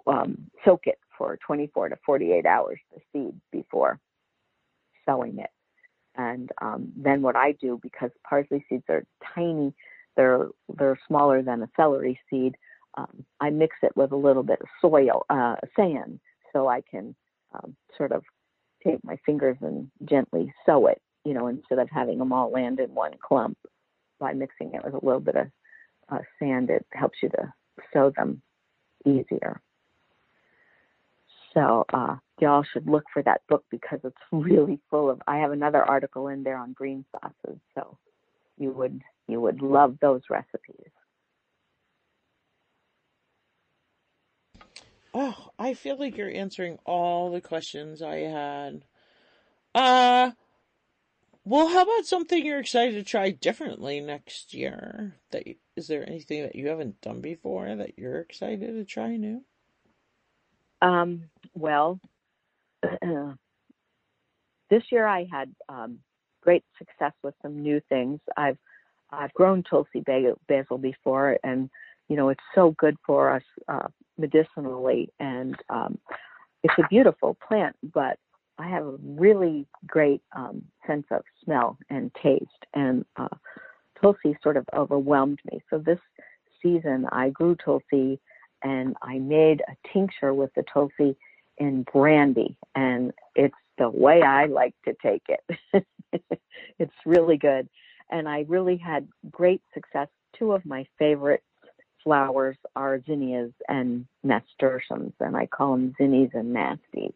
[0.08, 4.00] um, soak it for 24 to 48 hours, the seed, before
[5.06, 5.50] sowing it.
[6.16, 9.04] And um, then what I do, because parsley seeds are
[9.36, 9.74] tiny,
[10.16, 12.56] they're they're smaller than a celery seed.
[12.98, 16.22] Um, I mix it with a little bit of soil, uh, sand,
[16.54, 17.14] so I can
[17.54, 18.24] um, sort of
[18.86, 22.80] take my fingers and gently sow it, you know, instead of having them all land
[22.80, 23.58] in one clump.
[24.18, 25.48] By mixing it with a little bit of
[26.10, 27.54] uh, sand, it helps you to
[27.94, 28.42] sow them
[29.06, 29.62] easier.
[31.54, 35.22] So uh, y'all should look for that book because it's really full of.
[35.28, 37.98] I have another article in there on green sauces, so
[38.58, 40.92] you would you would love those recipes.
[45.14, 48.84] Oh, I feel like you're answering all the questions I had.
[49.74, 50.32] Uh,
[51.46, 55.16] well, how about something you're excited to try differently next year?
[55.32, 59.44] That is there anything that you haven't done before that you're excited to try new?
[60.82, 62.00] Um, well,
[64.70, 66.00] this year I had um,
[66.42, 68.20] great success with some new things.
[68.38, 68.58] I've
[69.12, 70.04] I've grown Tulsi
[70.48, 71.70] basil before, and
[72.08, 75.98] you know it's so good for us uh, medicinally, and um,
[76.64, 77.76] it's a beautiful plant.
[77.94, 78.18] But
[78.58, 83.28] I have a really great um, sense of smell and taste, and uh,
[84.02, 85.62] Tulsi sort of overwhelmed me.
[85.70, 86.00] So this
[86.62, 88.20] season, I grew Tulsi
[88.64, 91.16] and I made a tincture with the Tulsi
[91.58, 95.86] in brandy, and it's the way I like to take it.
[96.80, 97.70] it's really good.
[98.10, 100.08] And I really had great success.
[100.38, 101.44] Two of my favorite
[102.04, 107.14] flowers are zinnias and nasturtiums, and I call them zinnies and nasties.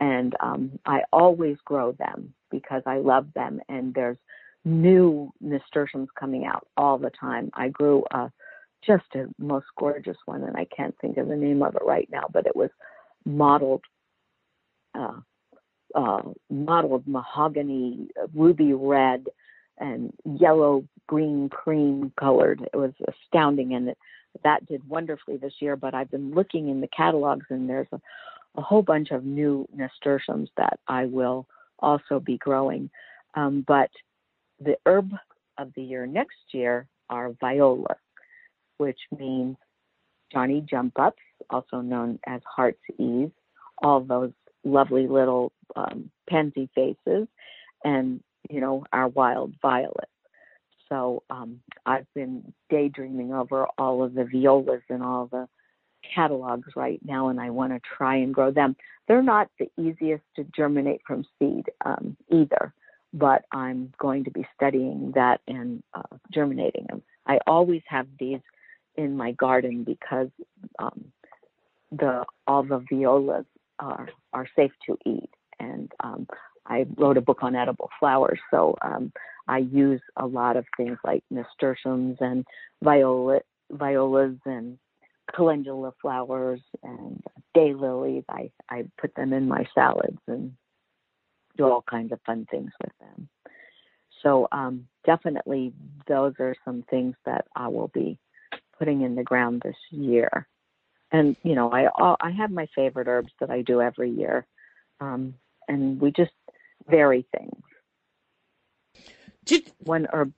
[0.00, 4.18] And um, I always grow them because I love them, and there's
[4.64, 7.50] new nasturtiums coming out all the time.
[7.54, 8.30] I grew a
[8.86, 12.08] just a most gorgeous one, and I can't think of the name of it right
[12.10, 12.70] now, but it was
[13.24, 13.82] modeled
[14.94, 15.20] uh,
[15.94, 19.24] uh, modeled mahogany, ruby red,
[19.78, 22.60] and yellow, green, cream colored.
[22.72, 23.98] It was astounding, and it,
[24.44, 25.76] that did wonderfully this year.
[25.76, 28.00] But I've been looking in the catalogs, and there's a,
[28.56, 31.46] a whole bunch of new nasturtiums that I will
[31.78, 32.90] also be growing.
[33.34, 33.90] Um, but
[34.60, 35.12] the herb
[35.58, 37.96] of the year next year are viola,
[38.78, 39.56] which means
[40.32, 43.30] Johnny Jump Ups, also known as Heart's Ease,
[43.82, 44.32] all those
[44.64, 47.28] lovely little um, pansy faces,
[47.84, 50.12] and you know our wild violets.
[50.88, 55.46] So um, I've been daydreaming over all of the violas and all the
[56.14, 58.76] catalogs right now, and I want to try and grow them.
[59.06, 62.72] They're not the easiest to germinate from seed um, either
[63.12, 67.02] but I'm going to be studying that and uh, germinating them.
[67.26, 68.40] I always have these
[68.96, 70.28] in my garden because
[70.78, 71.04] um,
[71.92, 73.46] the all the violas
[73.78, 76.26] are are safe to eat, and um,
[76.66, 79.12] I wrote a book on edible flowers, so um,
[79.46, 82.44] I use a lot of things like nasturtiums and
[82.82, 84.78] viola violas and
[85.34, 87.22] calendula flowers and
[87.56, 88.24] daylilies.
[88.28, 90.52] I I put them in my salads and
[91.58, 93.28] do all kinds of fun things with them.
[94.22, 95.72] So um, definitely,
[96.06, 98.18] those are some things that I will be
[98.78, 100.46] putting in the ground this year.
[101.12, 101.88] And you know, I
[102.20, 104.46] I have my favorite herbs that I do every year,
[105.00, 105.34] um,
[105.66, 106.32] and we just
[106.88, 107.62] vary things.
[109.44, 110.32] Did one herb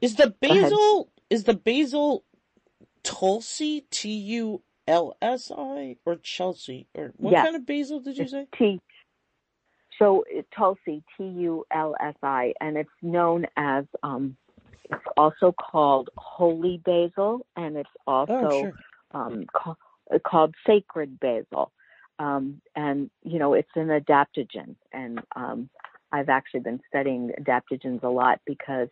[0.00, 2.24] is the basil is the basil
[3.02, 8.28] Tulsi T U L S I or Chelsea or what kind of basil did you
[8.28, 8.46] say?
[8.58, 8.80] T.
[9.98, 10.24] So
[10.56, 14.36] Tulsi T U L S I, and it's known as um,
[14.84, 18.72] it's also called holy basil, and it's also oh, sure.
[19.12, 19.76] um, called,
[20.24, 21.72] called sacred basil.
[22.18, 25.68] Um, and you know, it's an adaptogen, and um,
[26.12, 28.88] I've actually been studying adaptogens a lot because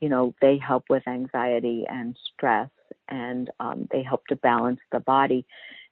[0.00, 2.70] you know they help with anxiety and stress
[3.10, 5.44] and um, they help to balance the body.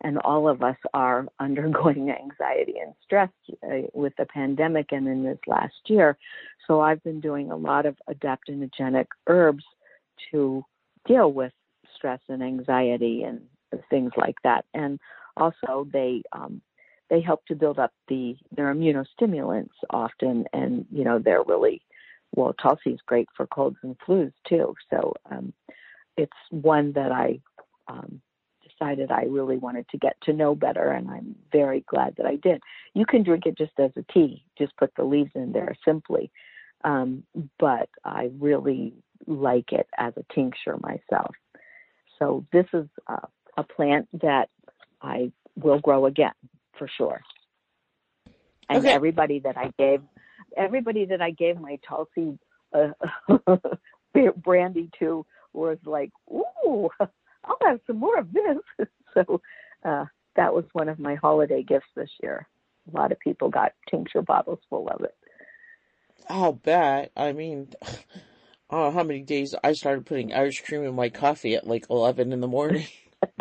[0.03, 3.31] And all of us are undergoing anxiety and stress
[3.63, 6.17] uh, with the pandemic and in this last year.
[6.67, 9.65] So I've been doing a lot of adaptogenic herbs
[10.31, 10.65] to
[11.07, 11.53] deal with
[11.97, 13.41] stress and anxiety and
[13.91, 14.65] things like that.
[14.75, 15.01] And
[15.37, 16.61] also they um,
[17.11, 21.81] they help to build up the their immunostimulants often, and you know they're really
[22.35, 22.55] well.
[22.61, 24.75] Tulsi is great for colds and flus too.
[24.91, 25.53] So um,
[26.19, 27.41] it's one that I
[27.87, 28.21] um,
[28.69, 32.37] decided I really wanted to get to know better, and I'm very glad that I
[32.37, 32.61] did.
[32.95, 36.31] You can drink it just as a tea, just put the leaves in there simply,
[36.85, 37.23] um,
[37.59, 38.95] but I really
[39.27, 41.35] like it as a tincture myself.
[42.19, 44.49] So this is uh, a plant that
[45.01, 46.33] I will grow again
[46.79, 47.21] for sure.
[48.69, 48.93] And okay.
[48.93, 50.03] everybody that I gave,
[50.57, 52.39] everybody that I gave my Tulsi
[52.73, 52.89] uh,
[54.37, 58.89] brandy to was like, ooh, I'll have some more of this.
[59.15, 59.41] so
[59.85, 60.05] uh,
[60.37, 62.47] that was one of my holiday gifts this year.
[62.93, 65.15] A lot of people got tincture bottles full of it.
[66.29, 67.13] I'll bet.
[67.17, 71.09] I mean, I don't know how many days I started putting Irish cream in my
[71.09, 72.87] coffee at like 11 in the morning.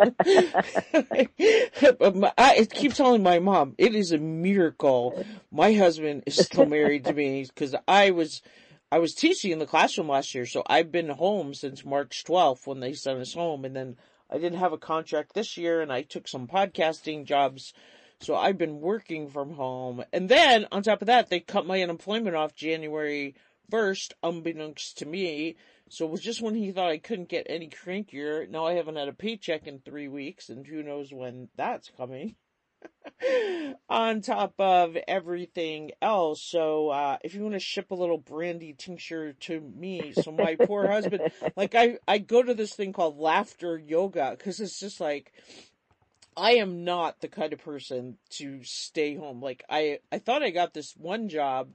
[2.38, 5.24] I keep telling my mom it is a miracle.
[5.52, 8.42] My husband is still married to me because I was
[8.90, 12.66] I was teaching in the classroom last year, so I've been home since March 12th
[12.66, 13.98] when they sent us home, and then
[14.30, 17.74] I didn't have a contract this year, and I took some podcasting jobs,
[18.20, 20.04] so I've been working from home.
[20.10, 23.34] And then on top of that, they cut my unemployment off January
[23.70, 25.56] 1st, unbeknownst to me.
[25.90, 28.48] So it was just when he thought I couldn't get any crankier.
[28.48, 32.36] Now I haven't had a paycheck in three weeks, and who knows when that's coming.
[33.88, 36.42] on top of everything else.
[36.42, 40.56] So, uh, if you want to ship a little brandy tincture to me, so my
[40.56, 45.00] poor husband, like I, I go to this thing called laughter yoga because it's just
[45.00, 45.32] like,
[46.36, 49.42] I am not the kind of person to stay home.
[49.42, 51.70] Like I, I thought I got this one job.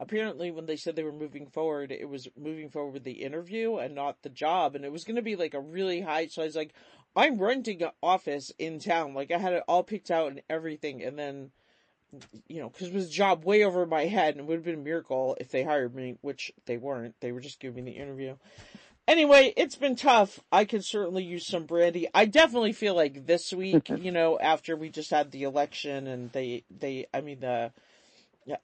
[0.00, 3.76] Apparently, when they said they were moving forward, it was moving forward with the interview
[3.78, 4.76] and not the job.
[4.76, 6.28] And it was going to be like a really high.
[6.28, 6.72] So I was like,
[7.16, 9.14] I'm renting an office in town.
[9.14, 11.50] Like I had it all picked out and everything, and then
[12.48, 14.64] you know, because it was a job way over my head, and it would have
[14.64, 17.14] been a miracle if they hired me, which they weren't.
[17.20, 18.36] They were just giving me the interview.
[19.06, 20.38] Anyway, it's been tough.
[20.52, 22.08] I could certainly use some brandy.
[22.12, 26.30] I definitely feel like this week, you know, after we just had the election and
[26.32, 27.72] they, they, I mean, the,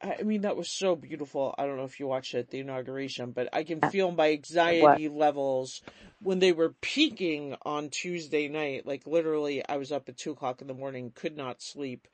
[0.03, 1.55] I mean, that was so beautiful.
[1.59, 5.09] I don't know if you watched it, the inauguration, but I can feel my anxiety
[5.09, 5.19] what?
[5.19, 5.83] levels
[6.23, 8.87] when they were peaking on Tuesday night.
[8.87, 12.09] Like literally, I was up at two o'clock in the morning, could not sleep.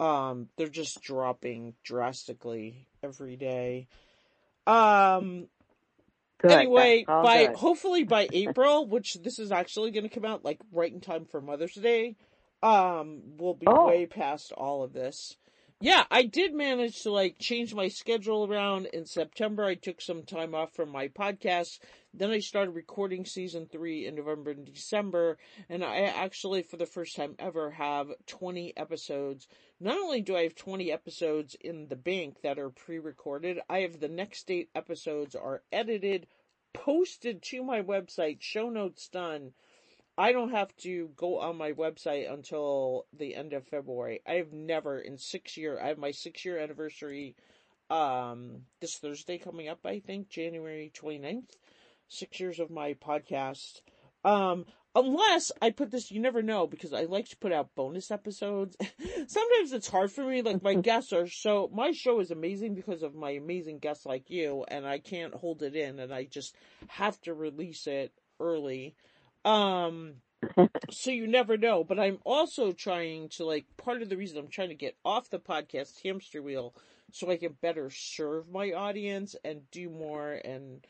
[0.00, 3.88] Um, they're just dropping drastically every day.
[4.66, 5.48] Um,
[6.38, 6.52] good.
[6.52, 7.56] anyway, by good.
[7.56, 11.24] hopefully by April, which this is actually going to come out like right in time
[11.24, 12.16] for Mother's Day,
[12.62, 13.86] um, we'll be oh.
[13.86, 15.36] way past all of this
[15.80, 19.64] yeah, I did manage to like change my schedule around in September.
[19.64, 21.78] I took some time off from my podcast.
[22.12, 25.38] Then I started recording season three in November and December.
[25.68, 29.46] And I actually, for the first time ever, have 20 episodes.
[29.78, 34.00] Not only do I have 20 episodes in the bank that are pre-recorded, I have
[34.00, 36.26] the next eight episodes are edited,
[36.72, 39.52] posted to my website, show notes done
[40.18, 44.20] I don't have to go on my website until the end of February.
[44.26, 45.78] I have never in six year.
[45.80, 47.36] I have my six year anniversary
[47.88, 51.52] um this Thursday coming up, I think, January 29th.
[52.08, 53.82] Six years of my podcast.
[54.24, 54.64] Um
[54.96, 58.76] unless I put this you never know because I like to put out bonus episodes.
[59.28, 63.04] Sometimes it's hard for me, like my guests are so my show is amazing because
[63.04, 66.56] of my amazing guests like you, and I can't hold it in and I just
[66.88, 68.96] have to release it early.
[69.48, 70.16] Um,
[70.90, 71.84] so you never know.
[71.84, 75.30] But I'm also trying to like part of the reason I'm trying to get off
[75.30, 76.74] the podcast hamster wheel
[77.12, 80.86] so I can better serve my audience and do more and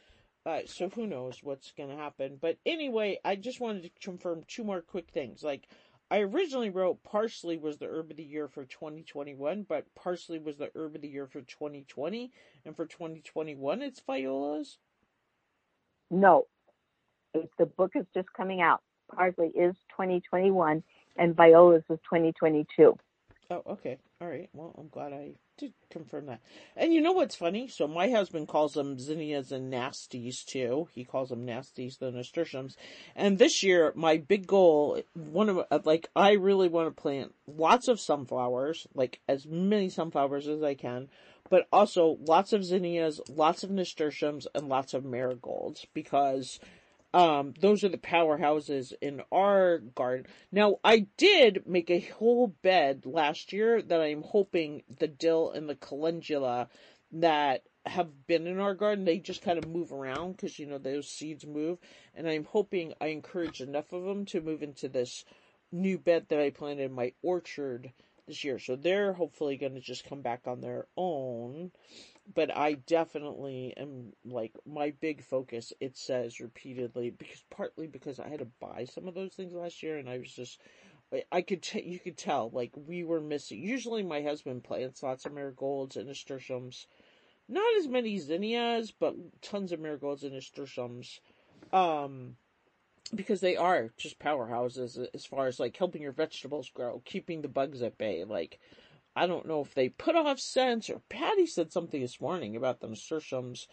[0.46, 2.38] Uh, so who knows what's going to happen.
[2.40, 5.42] But anyway, I just wanted to confirm two more quick things.
[5.44, 5.68] Like,
[6.10, 10.56] I originally wrote parsley was the herb of the year for 2021, but parsley was
[10.58, 12.32] the herb of the year for 2020,
[12.64, 14.78] and for 2021 it's violas.
[16.10, 16.46] No,
[17.32, 18.82] the book is just coming out.
[19.14, 20.82] Parsley is 2021,
[21.16, 22.96] and violas is 2022.
[23.50, 23.96] Oh, okay.
[24.20, 24.50] All right.
[24.52, 26.40] Well, I'm glad I did confirm that.
[26.76, 27.66] And you know what's funny?
[27.66, 30.88] So my husband calls them zinnias and nasties too.
[30.94, 32.76] He calls them nasties, the nasturtiums.
[33.16, 37.34] And this year, my big goal, one of uh, like, I really want to plant
[37.46, 41.08] lots of sunflowers, like as many sunflowers as I can,
[41.48, 46.60] but also lots of zinnias, lots of nasturtiums, and lots of marigolds because
[47.18, 50.26] um, those are the powerhouses in our garden.
[50.52, 55.68] Now, I did make a whole bed last year that I'm hoping the dill and
[55.68, 56.68] the calendula
[57.10, 60.78] that have been in our garden, they just kind of move around because, you know,
[60.78, 61.78] those seeds move.
[62.14, 65.24] And I'm hoping I encourage enough of them to move into this
[65.72, 67.90] new bed that I planted in my orchard
[68.28, 68.60] this year.
[68.60, 71.72] So they're hopefully going to just come back on their own
[72.34, 75.72] but I definitely am like my big focus.
[75.80, 79.82] It says repeatedly because partly because I had to buy some of those things last
[79.82, 80.60] year, and I was just
[81.32, 83.62] I could t- you could tell like we were missing.
[83.62, 86.86] Usually, my husband plants lots of marigolds and nasturtiums,
[87.48, 91.20] not as many zinnias, but tons of marigolds and nasturtiums,
[91.72, 92.36] um,
[93.14, 97.48] because they are just powerhouses as far as like helping your vegetables grow, keeping the
[97.48, 98.60] bugs at bay, like
[99.18, 102.80] I don't know if they put off scents or Patty said something this morning about
[102.80, 103.66] the nasturtiums,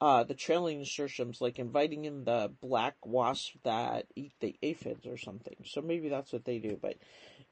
[0.00, 5.16] uh, the trailing nasturtiums, like inviting in the black wasps that eat the aphids or
[5.16, 5.56] something.
[5.64, 6.78] So maybe that's what they do.
[6.80, 6.96] But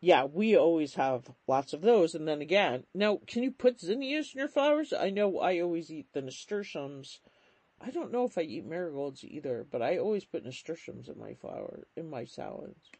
[0.01, 2.15] yeah, we always have lots of those.
[2.15, 4.93] And then again, now can you put zinnias in your flowers?
[4.93, 7.19] I know I always eat the nasturtiums.
[7.81, 11.35] I don't know if I eat marigolds either, but I always put nasturtiums in my
[11.35, 12.93] flower in my salads.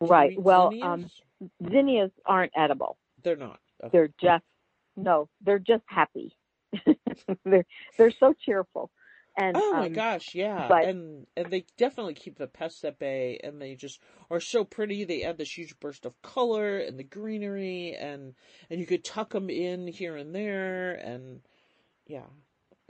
[0.00, 0.32] right.
[0.36, 0.82] Well, zinnias?
[0.82, 1.10] um,
[1.70, 2.98] zinnias aren't edible.
[3.22, 3.60] They're not.
[3.82, 3.90] Okay.
[3.92, 4.44] They're just
[4.96, 5.28] no.
[5.42, 6.36] They're just happy.
[7.44, 7.64] they're
[7.96, 8.90] they're so cheerful.
[9.36, 12.98] And oh my um, gosh, yeah, but, and and they definitely keep the pests at
[12.98, 14.00] bay, and they just
[14.30, 15.04] are so pretty.
[15.04, 18.34] They add this huge burst of color and the greenery, and
[18.68, 21.40] and you could tuck them in here and there, and
[22.06, 22.26] yeah,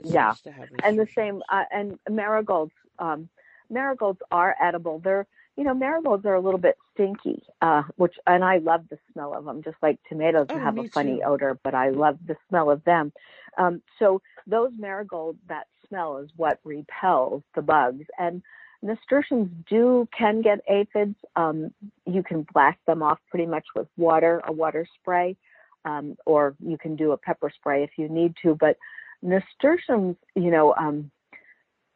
[0.03, 2.73] yeah, nice and the same uh, and marigolds.
[2.97, 3.29] Um,
[3.69, 4.99] marigolds are edible.
[4.99, 5.27] They're
[5.61, 9.35] you know, marigolds are a little bit stinky, uh, which, and I love the smell
[9.35, 11.23] of them, just like tomatoes oh, have a funny too.
[11.23, 13.13] odor, but I love the smell of them.
[13.59, 18.05] Um, so those marigolds, that smell is what repels the bugs.
[18.17, 18.41] And
[18.81, 21.15] nasturtiums do, can get aphids.
[21.35, 21.71] Um,
[22.07, 25.37] you can blast them off pretty much with water, a water spray,
[25.85, 28.55] um, or you can do a pepper spray if you need to.
[28.55, 28.77] But
[29.21, 31.11] nasturtiums, you know, um,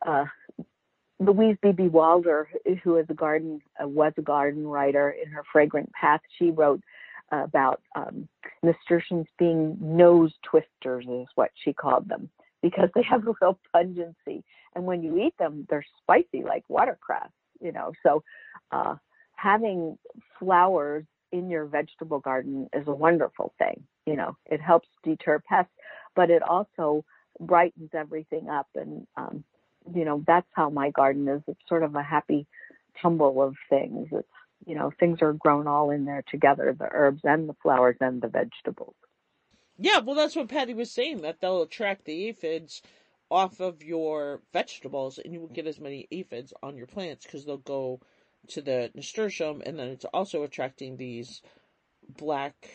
[0.05, 0.26] uh,
[1.20, 2.49] Louise Beebe Wilder,
[2.84, 6.82] who is a garden uh, was a garden writer in her Fragrant Path, she wrote
[7.32, 8.28] uh, about um,
[8.63, 12.30] nasturtiums being nose twisters, is what she called them,
[12.61, 14.43] because they have a real pungency,
[14.76, 17.32] and when you eat them, they're spicy like watercress.
[17.61, 18.22] You know, so
[18.72, 18.95] uh,
[19.36, 19.97] having
[20.38, 23.82] flowers in your vegetable garden is a wonderful thing.
[24.05, 25.72] You know, it helps deter pests,
[26.16, 27.05] but it also
[27.39, 29.43] brightens everything up and um,
[29.94, 31.42] you know, that's how my garden is.
[31.48, 32.48] It's sort of a happy
[33.02, 34.08] tumble of things.
[34.12, 34.28] It's,
[34.66, 38.22] you know, things are grown all in there together, the herbs and the flowers and
[38.22, 38.96] the vegetables.
[39.78, 42.82] Yeah, well, that's what Patty was saying, that they'll attract the aphids
[43.30, 47.46] off of your vegetables and you won't get as many aphids on your plants because
[47.46, 48.00] they'll go
[48.48, 51.42] to the nasturtium and then it's also attracting these
[52.08, 52.70] black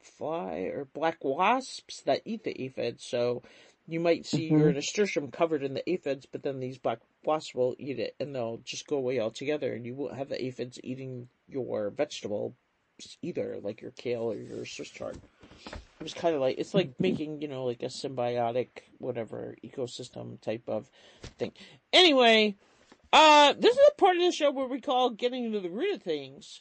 [0.00, 3.04] fly or black wasps that eat the aphids.
[3.04, 3.42] So
[3.88, 4.58] you might see mm-hmm.
[4.58, 8.34] your nasturtium covered in the aphids, but then these black wasps will eat it and
[8.34, 12.54] they'll just go away altogether, and you won't have the aphids eating your vegetable
[13.22, 15.18] either, like your kale or your Swiss chard.
[15.66, 18.68] It was kind of like it's like making you know like a symbiotic
[18.98, 20.90] whatever ecosystem type of
[21.38, 21.52] thing.
[21.92, 22.56] Anyway,
[23.12, 25.94] uh, this is a part of the show where we call getting into the root
[25.94, 26.60] of things.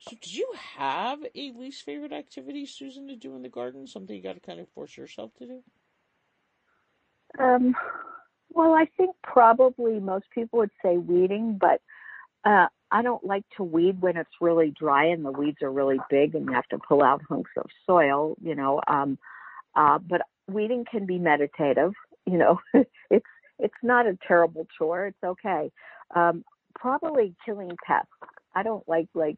[0.00, 3.86] So, did you have a least favorite activity, Susan, to do in the garden?
[3.86, 5.62] Something you got to kind of force yourself to do?
[7.38, 7.74] Um,
[8.50, 11.80] well, I think probably most people would say weeding, but
[12.44, 15.98] uh, I don't like to weed when it's really dry and the weeds are really
[16.08, 18.80] big and you have to pull out hunks of soil, you know.
[18.86, 19.18] Um,
[19.74, 21.92] uh, but weeding can be meditative,
[22.24, 22.60] you know.
[23.10, 23.26] it's
[23.58, 25.08] it's not a terrible chore.
[25.08, 25.70] It's okay.
[26.14, 28.08] Um, probably killing pests.
[28.54, 29.36] I don't like like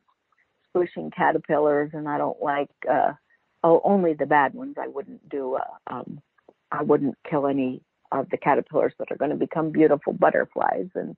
[0.69, 3.13] squishing caterpillars, and I don't like uh,
[3.65, 4.77] oh only the bad ones.
[4.81, 5.55] I wouldn't do.
[5.57, 6.21] Uh, um,
[6.71, 7.81] I wouldn't kill any
[8.13, 10.89] of the caterpillars that are going to become beautiful butterflies.
[10.95, 11.17] And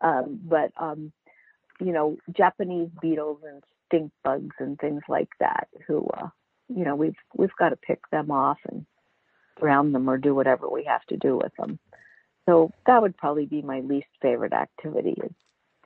[0.00, 1.12] um, but um,
[1.80, 5.68] you know, Japanese beetles and stink bugs and things like that.
[5.86, 6.28] Who uh,
[6.68, 8.86] you know, we've we've got to pick them off and
[9.60, 11.78] drown them or do whatever we have to do with them.
[12.48, 15.32] So that would probably be my least favorite activity is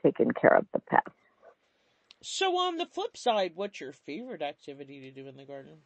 [0.03, 1.13] taking care of the pets.
[2.23, 5.77] So on the flip side, what's your favorite activity to do in the garden?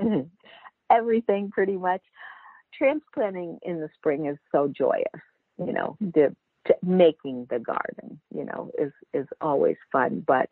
[0.90, 2.02] Everything pretty much.
[2.76, 5.04] Transplanting in the spring is so joyous.
[5.58, 6.34] You know, the
[6.82, 10.24] making the garden, you know, is is always fun.
[10.26, 10.48] But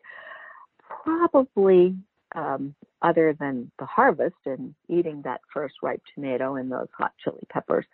[1.03, 1.95] probably
[2.35, 7.43] um, other than the harvest and eating that first ripe tomato and those hot chili
[7.49, 7.85] peppers,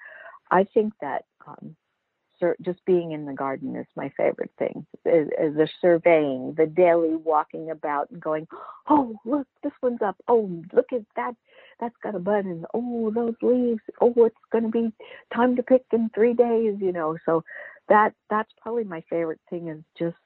[0.52, 1.76] I think that um,
[2.62, 4.86] just being in the garden is my favorite thing.
[5.06, 8.48] Is, is the surveying, the daily walking about and going,
[8.90, 10.16] oh look, this one's up.
[10.28, 11.36] Oh look at that,
[11.80, 13.82] that's got a bud, and oh those leaves.
[14.02, 14.92] Oh, it's going to be
[15.34, 16.76] time to pick in three days.
[16.80, 17.44] You know, so
[17.88, 20.18] that that's probably my favorite thing is just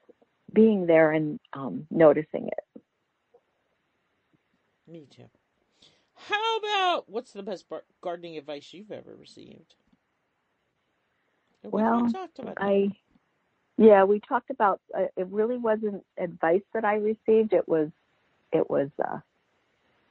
[0.52, 2.82] being there and um, noticing it.
[4.86, 5.24] Me too.
[6.14, 7.66] How about what's the best
[8.02, 9.74] gardening advice you've ever received?
[11.64, 12.10] Well,
[12.58, 12.90] I
[13.76, 15.26] yeah, we talked about uh, it.
[15.30, 17.52] Really wasn't advice that I received.
[17.52, 17.88] It was
[18.52, 19.18] it was uh,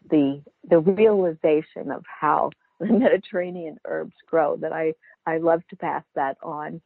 [0.09, 4.57] the the realization of how the Mediterranean herbs grow.
[4.57, 4.93] That I
[5.25, 6.81] I love to pass that on.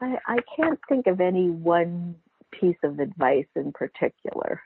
[0.00, 2.14] I I can't think of any one
[2.52, 4.62] piece of advice in particular.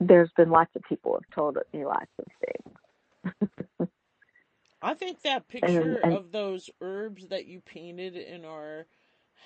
[0.00, 3.88] There's been lots of people have told me lots of things.
[4.84, 8.86] I think that picture and, and, of those herbs that you painted in our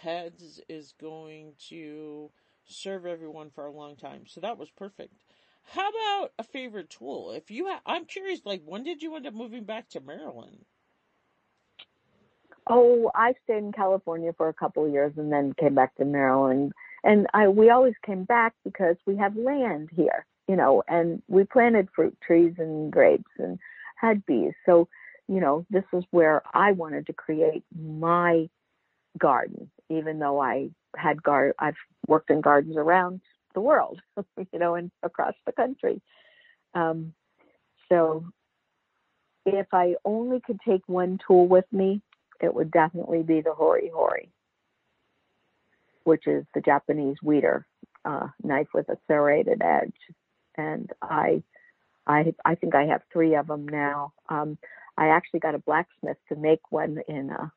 [0.03, 2.31] heads is going to
[2.67, 4.25] serve everyone for a long time.
[4.27, 5.15] So that was perfect.
[5.63, 7.31] How about a favorite tool?
[7.31, 10.65] If you, ha- I'm curious, like when did you end up moving back to Maryland?
[12.67, 16.05] Oh, I stayed in California for a couple of years and then came back to
[16.05, 16.73] Maryland.
[17.05, 21.45] And I, we always came back because we have land here, you know, and we
[21.45, 23.59] planted fruit trees and grapes and
[23.97, 24.53] had bees.
[24.67, 24.89] So
[25.29, 28.49] you know, this is where I wanted to create my
[29.19, 31.77] garden, even though I had gar I've
[32.07, 33.21] worked in gardens around
[33.55, 34.01] the world,
[34.53, 36.01] you know, and across the country.
[36.75, 37.13] Um,
[37.89, 38.25] so
[39.47, 42.03] if I only could take one tool with me,
[42.41, 44.31] it would definitely be the hori hori,
[46.05, 47.67] which is the Japanese weeder
[48.05, 49.97] uh, knife with a serrated edge.
[50.57, 51.43] And I,
[52.07, 54.13] I, I think I have three of them now.
[54.29, 54.59] Um,
[54.99, 57.49] I actually got a blacksmith to make one in uh,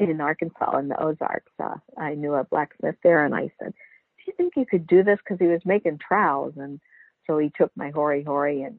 [0.00, 1.52] in Arkansas in the Ozarks.
[1.62, 5.04] Uh, I knew a blacksmith there, and I said, "Do you think you could do
[5.04, 6.80] this?" Because he was making trowels, and
[7.26, 8.78] so he took my hori hori and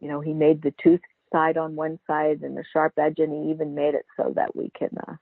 [0.00, 1.00] you know he made the tooth
[1.32, 4.54] side on one side and the sharp edge, and he even made it so that
[4.56, 4.90] we can.
[5.06, 5.14] Uh,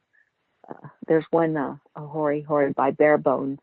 [0.70, 3.58] uh, there's one uh, a hori hori by Bare Bones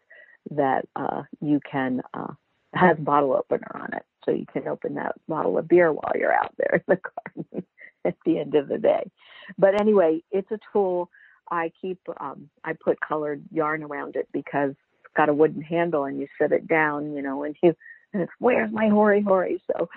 [0.52, 2.34] that uh, you can uh,
[2.74, 6.34] has bottle opener on it, so you can open that bottle of beer while you're
[6.34, 7.00] out there in the
[7.34, 7.66] garden.
[8.06, 9.10] at the end of the day.
[9.58, 11.10] But anyway, it's a tool.
[11.52, 16.06] I keep um, I put colored yarn around it because it's got a wooden handle
[16.06, 17.76] and you set it down, you know, and you
[18.14, 19.62] and it's where's my hori hori?
[19.68, 19.90] So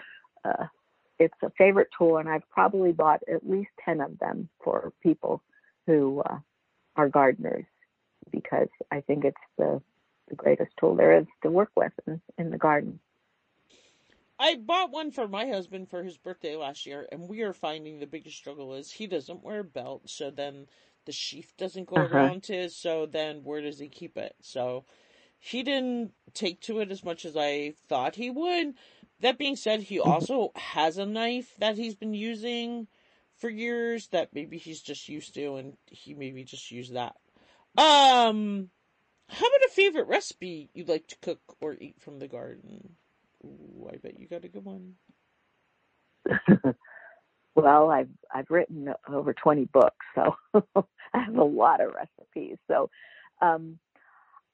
[0.45, 0.67] uh,
[1.19, 5.43] it's a favorite tool, and I've probably bought at least ten of them for people
[5.87, 6.39] who uh,
[6.97, 7.65] are gardeners
[8.31, 9.81] because I think it's the
[10.29, 12.99] the greatest tool there is to work with in, in the garden.
[14.43, 18.01] I bought one for my husband for his birthday last year, and we are finding
[18.01, 20.67] the biggest struggle is he doesn't wear a belt, so then
[21.05, 22.17] the sheath doesn't go uh-huh.
[22.17, 24.35] around his, so then where does he keep it?
[24.41, 24.85] So
[25.39, 28.75] he didn't take to it as much as I thought he would.
[29.21, 32.89] That being said, he also has a knife that he's been using
[33.37, 37.15] for years that maybe he's just used to, and he maybe just used that.
[37.79, 38.71] Um,
[39.29, 42.97] how about a favorite recipe you'd like to cook or eat from the garden?
[43.45, 44.95] Ooh, I bet you got a good one.
[47.55, 50.37] well, I've I've written over 20 books, so
[51.15, 52.59] I have a lot of recipes.
[52.69, 52.91] So
[53.41, 53.79] um,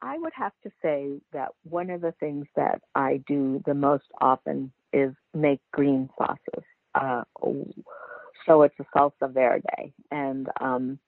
[0.00, 4.06] I would have to say that one of the things that I do the most
[4.20, 6.64] often is make green sauces.
[6.94, 7.22] Uh,
[8.46, 10.98] so it's a salsa verde, and um,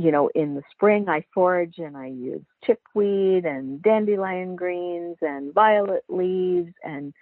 [0.00, 5.52] you know, in the spring I forage and I use chickweed and dandelion greens and
[5.52, 7.12] violet leaves and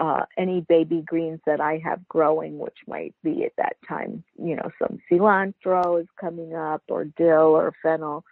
[0.00, 4.56] uh, any baby greens that I have growing, which might be at that time, you
[4.56, 8.24] know, some cilantro is coming up or dill or fennel.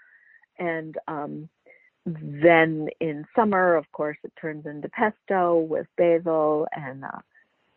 [0.59, 1.49] And um,
[2.05, 6.67] then in summer, of course, it turns into pesto with basil.
[6.73, 7.21] And uh,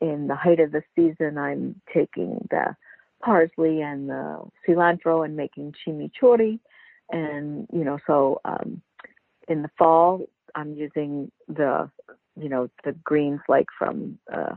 [0.01, 2.75] in the height of the season, I'm taking the
[3.23, 6.59] parsley and the cilantro and making chimichurri.
[7.11, 8.81] And, you know, so um,
[9.47, 11.89] in the fall, I'm using the,
[12.35, 14.55] you know, the greens like from uh,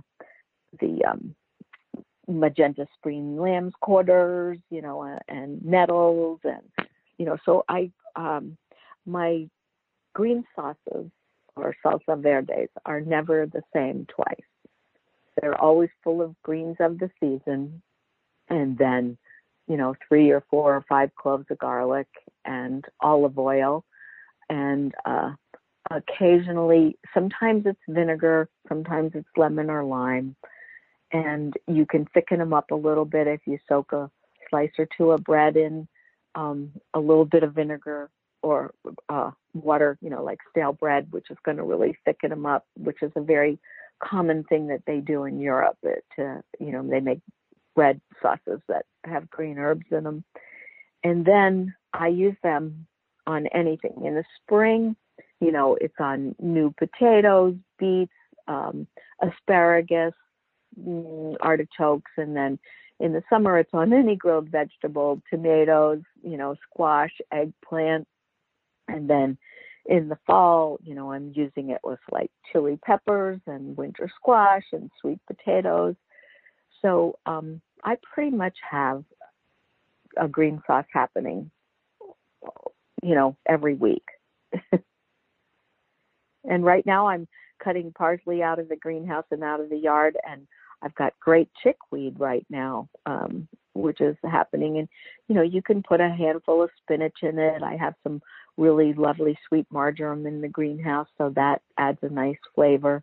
[0.81, 1.35] the um,
[2.27, 6.41] magenta spring lamb's quarters, you know, uh, and nettles.
[6.45, 6.89] And,
[7.19, 8.57] you know, so I, um,
[9.07, 9.49] my
[10.15, 11.11] green sauces
[11.57, 14.37] or salsa verdes are never the same twice.
[15.41, 17.83] They're always full of greens of the season
[18.49, 19.19] and then,
[19.67, 22.09] you know, three or four or five cloves of garlic
[22.45, 23.85] and olive oil
[24.49, 25.33] and uh,
[25.91, 30.37] occasionally, sometimes it's vinegar, sometimes it's lemon or lime.
[31.13, 34.11] And you can thicken them up a little bit if you soak a
[34.51, 35.89] slice or two of bread in
[36.35, 38.11] um, a little bit of vinegar
[38.43, 38.73] or
[39.09, 42.67] uh, water, you know, like stale bread, which is going to really thicken them up,
[42.77, 43.59] which is a very
[44.03, 45.79] common thing that they do in Europe.
[45.83, 47.21] It, uh, you know, they make
[47.79, 50.25] bread sauces that have green herbs in them.
[51.05, 52.89] And then I use them
[53.25, 54.03] on anything.
[54.05, 54.97] In the spring,
[55.41, 58.11] you know, it's on new potatoes, beets,
[58.49, 58.89] um,
[59.23, 60.13] asparagus,
[60.77, 62.59] mm, artichokes, and then
[62.99, 68.09] in the summer it's on any grilled vegetable, tomatoes, you know, squash, eggplant,
[68.89, 69.39] and then
[69.87, 74.65] in the fall, you know, I'm using it with like chili peppers and winter squash
[74.73, 75.95] and sweet potatoes.
[76.83, 79.05] So um, I pretty much have
[80.17, 81.51] a green sauce happening,
[83.03, 84.05] you know, every week.
[86.45, 87.29] and right now I'm
[87.63, 90.47] cutting parsley out of the greenhouse and out of the yard, and
[90.83, 94.79] I've got great chickweed right now, um, which is happening.
[94.79, 94.89] And
[95.29, 97.63] you know, you can put a handful of spinach in it.
[97.63, 98.23] I have some
[98.57, 103.03] really lovely sweet marjoram in the greenhouse, so that adds a nice flavor.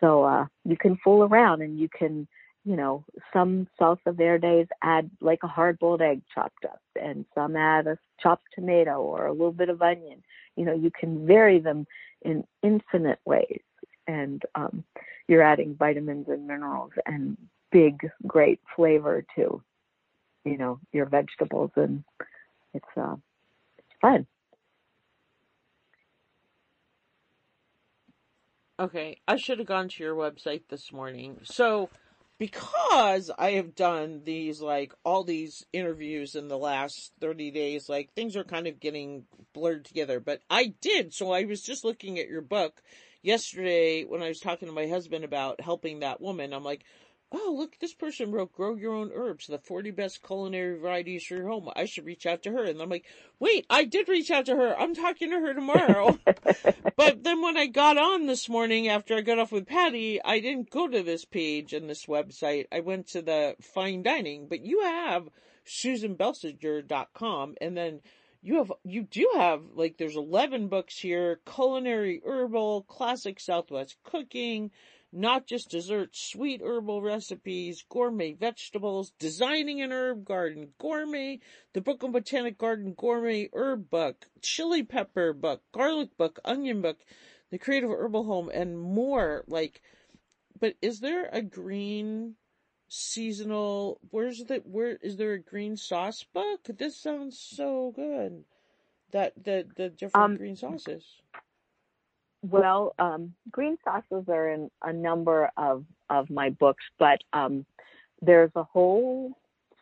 [0.00, 2.26] So uh, you can fool around and you can,
[2.64, 7.86] you know, some salsa verdes add like a hard-boiled egg chopped up, and some add
[7.86, 10.22] a chopped tomato or a little bit of onion.
[10.56, 11.86] You know, you can vary them
[12.22, 13.62] in infinite ways,
[14.06, 14.84] and um,
[15.26, 17.36] you're adding vitamins and minerals and
[17.72, 19.62] big, great flavor to,
[20.44, 22.04] you know, your vegetables, and
[22.74, 23.16] it's uh,
[23.78, 24.26] it's fun.
[28.78, 31.38] Okay, I should have gone to your website this morning.
[31.44, 31.88] So,
[32.42, 38.12] because I have done these, like, all these interviews in the last 30 days, like,
[38.14, 40.18] things are kind of getting blurred together.
[40.18, 42.82] But I did, so I was just looking at your book
[43.22, 46.52] yesterday when I was talking to my husband about helping that woman.
[46.52, 46.82] I'm like,
[47.32, 51.36] oh, look, this person wrote Grow Your Own Herbs, the 40 best culinary varieties for
[51.36, 51.70] your home.
[51.74, 52.64] I should reach out to her.
[52.64, 53.06] And I'm like,
[53.38, 54.78] wait, I did reach out to her.
[54.78, 56.18] I'm talking to her tomorrow.
[56.96, 60.40] but then when I got on this morning after I got off with Patty, I
[60.40, 62.66] didn't go to this page and this website.
[62.70, 65.28] I went to the fine dining, but you have
[65.66, 68.00] susanbelsinger.com and then
[68.42, 74.72] you have you do have like there's 11 books here culinary herbal classic southwest cooking
[75.12, 81.38] not just desserts, sweet herbal recipes, gourmet vegetables, designing an herb garden, gourmet,
[81.74, 86.98] the Brooklyn Botanic Garden gourmet herb book, chili pepper book, garlic book, onion book,
[87.50, 89.44] the creative herbal home, and more.
[89.46, 89.82] Like,
[90.58, 92.36] but is there a green
[92.88, 94.00] seasonal?
[94.10, 96.60] Where's the where is there a green sauce book?
[96.78, 98.44] This sounds so good.
[99.10, 101.04] That the the different um, green sauces.
[102.42, 107.64] Well, um, green sauces are in a number of, of my books, but um,
[108.20, 109.32] there's a whole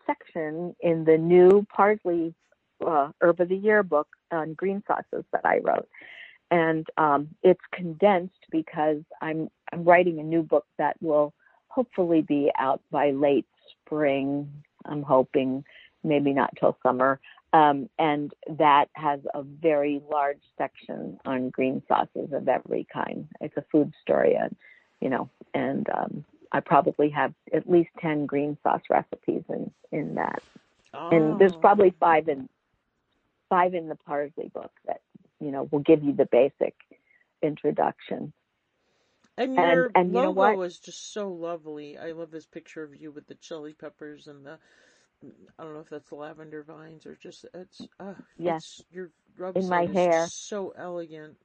[0.07, 2.35] section in the new Parsley
[2.87, 5.89] uh, Herb of the Year book on green sauces that I wrote.
[6.51, 11.33] And um, it's condensed because I'm I'm writing a new book that will
[11.69, 14.51] hopefully be out by late spring.
[14.85, 15.65] I'm hoping,
[16.03, 17.21] maybe not till summer.
[17.53, 23.27] Um, and that has a very large section on green sauces of every kind.
[23.41, 24.55] It's a food story, and
[25.01, 30.15] you know, and um, I probably have at least ten green sauce recipes in in
[30.15, 30.43] that.
[30.95, 31.11] Oh.
[31.11, 32.49] And there's probably five in
[33.49, 35.01] five in the parsley book that
[35.41, 36.75] you know will give you the basic
[37.43, 38.33] introduction.
[39.37, 40.67] And your and, and logo you know what?
[40.67, 41.99] is just so lovely.
[41.99, 44.59] I love this picture of you with the chili peppers and the
[45.59, 49.11] I don't know if that's lavender vines or just it's uh yes it's, your
[49.55, 51.37] in my hair so elegant.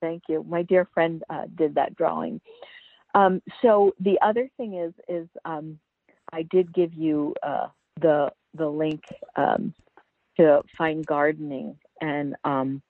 [0.00, 0.44] Thank you.
[0.48, 2.40] My dear friend uh, did that drawing.
[3.14, 5.78] Um, so the other thing is is um,
[6.32, 7.68] I did give you uh,
[8.00, 9.04] the the link
[9.36, 9.74] um,
[10.38, 12.82] to Fine Gardening and um,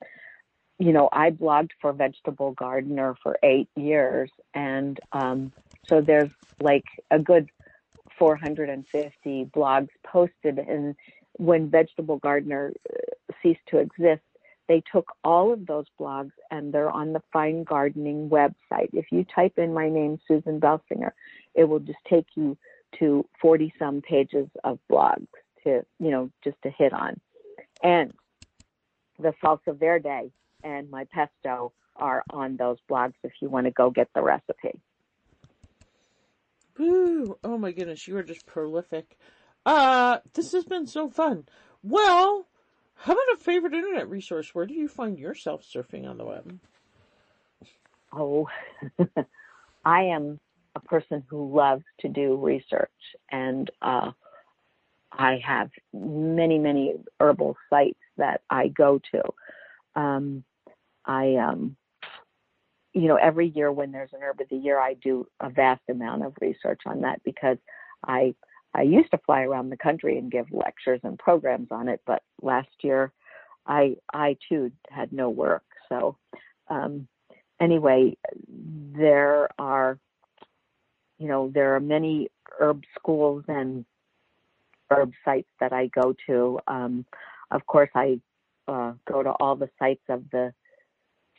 [0.78, 5.52] you know I blogged for Vegetable Gardener for eight years and um,
[5.86, 7.50] so there's like a good
[8.22, 10.60] 450 blogs posted.
[10.60, 10.94] And
[11.38, 14.22] when Vegetable Gardener uh, ceased to exist,
[14.68, 18.90] they took all of those blogs and they're on the Fine Gardening website.
[18.92, 21.12] If you type in my name, Susan Belsinger,
[21.56, 22.56] it will just take you
[23.00, 25.26] to 40 some pages of blogs
[25.64, 27.18] to, you know, just to hit on.
[27.82, 28.12] And
[29.18, 30.30] the salsa verde
[30.62, 34.80] and my pesto are on those blogs if you want to go get the recipe.
[36.78, 37.38] Woo!
[37.44, 39.18] Oh my goodness, you are just prolific.
[39.64, 41.46] Uh, this has been so fun.
[41.82, 42.46] Well,
[42.94, 44.54] how about a favorite internet resource?
[44.54, 46.58] Where do you find yourself surfing on the web?
[48.12, 48.48] Oh,
[49.84, 50.40] I am
[50.74, 52.90] a person who loves to do research,
[53.30, 54.12] and uh,
[55.12, 60.00] I have many, many herbal sites that I go to.
[60.00, 60.44] Um,
[61.04, 61.76] I, um,
[62.94, 65.82] you know, every year when there's an herb of the year, I do a vast
[65.88, 67.56] amount of research on that because
[68.06, 68.34] I
[68.74, 72.22] I used to fly around the country and give lectures and programs on it, but
[72.40, 73.12] last year
[73.66, 75.64] I I too had no work.
[75.88, 76.16] So
[76.68, 77.08] um,
[77.60, 78.16] anyway,
[78.48, 79.98] there are
[81.18, 82.28] you know there are many
[82.58, 83.86] herb schools and
[84.90, 86.58] herb sites that I go to.
[86.66, 87.06] Um,
[87.50, 88.20] of course, I
[88.68, 90.52] uh, go to all the sites of the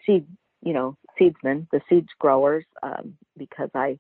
[0.05, 0.25] seed
[0.63, 3.97] you know seedsmen, the seeds growers, um, because I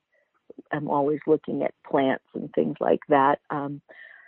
[0.71, 3.39] am always looking at plants and things like that.
[3.49, 3.81] Um,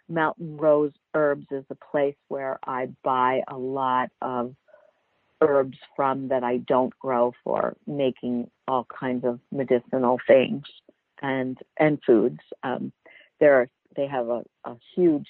[0.08, 4.56] Mountain Rose Herbs is a place where I buy a lot of
[5.42, 10.64] herbs from that I don't grow for making all kinds of medicinal things
[11.22, 12.40] and and foods.
[12.64, 12.92] Um,
[13.40, 15.28] there they have a, a huge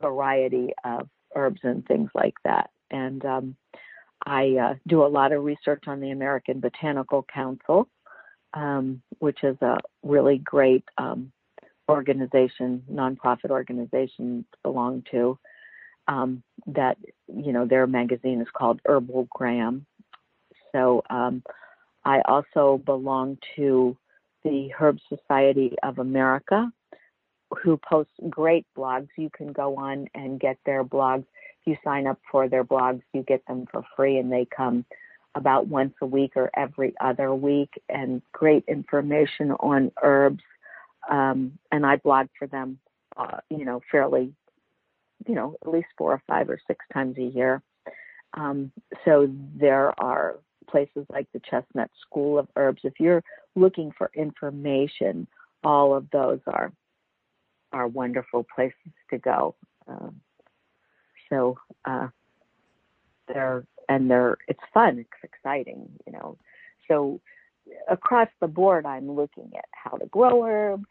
[0.00, 2.70] variety of herbs and things like that.
[2.90, 3.56] And um,
[4.26, 7.88] I uh, do a lot of research on the American Botanical Council,
[8.54, 11.32] um, which is a really great um,
[11.88, 15.38] organization, nonprofit organization belong to.
[16.08, 19.84] Um, that you know their magazine is called Herbalgram.
[20.72, 21.42] So um,
[22.04, 23.96] I also belong to
[24.44, 26.70] the Herb Society of America,
[27.62, 29.08] who posts great blogs.
[29.16, 31.24] You can go on and get their blogs.
[31.66, 34.84] You sign up for their blogs, you get them for free, and they come
[35.34, 40.42] about once a week or every other week, and great information on herbs
[41.08, 42.78] um, and I blog for them,
[43.16, 44.32] uh, you know, fairly,
[45.26, 47.62] you know, at least four or five or six times a year.
[48.34, 48.72] Um,
[49.04, 50.36] so there are
[50.68, 52.80] places like the Chestnut School of Herbs.
[52.84, 53.22] If you're
[53.54, 55.26] looking for information,
[55.64, 56.72] all of those are
[57.72, 59.54] are wonderful places to go.
[59.88, 60.20] Um,
[61.28, 62.08] so uh,
[63.28, 66.36] they're and they're it's fun, it's exciting, you know.
[66.88, 67.20] So
[67.88, 70.86] across the board, I'm looking at how to grow herbs,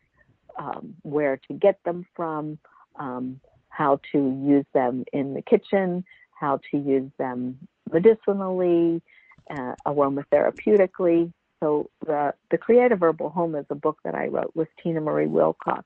[0.58, 2.58] um, where to get them from,
[2.98, 7.58] um, how to use them in the kitchen, how to use them
[7.92, 9.02] medicinally,
[9.50, 11.32] uh, aromatherapeutically.
[11.62, 15.28] So the the Creative Herbal Home is a book that I wrote with Tina Marie
[15.28, 15.86] Wilcox,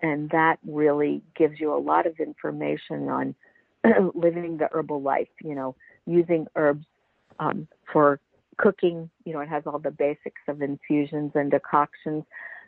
[0.00, 3.34] and that really gives you a lot of information on
[4.14, 5.28] living the herbal life.
[5.42, 5.76] You know,
[6.06, 6.86] using herbs
[7.38, 8.20] um, for
[8.58, 9.10] cooking.
[9.24, 12.24] You know, it has all the basics of infusions and decoctions,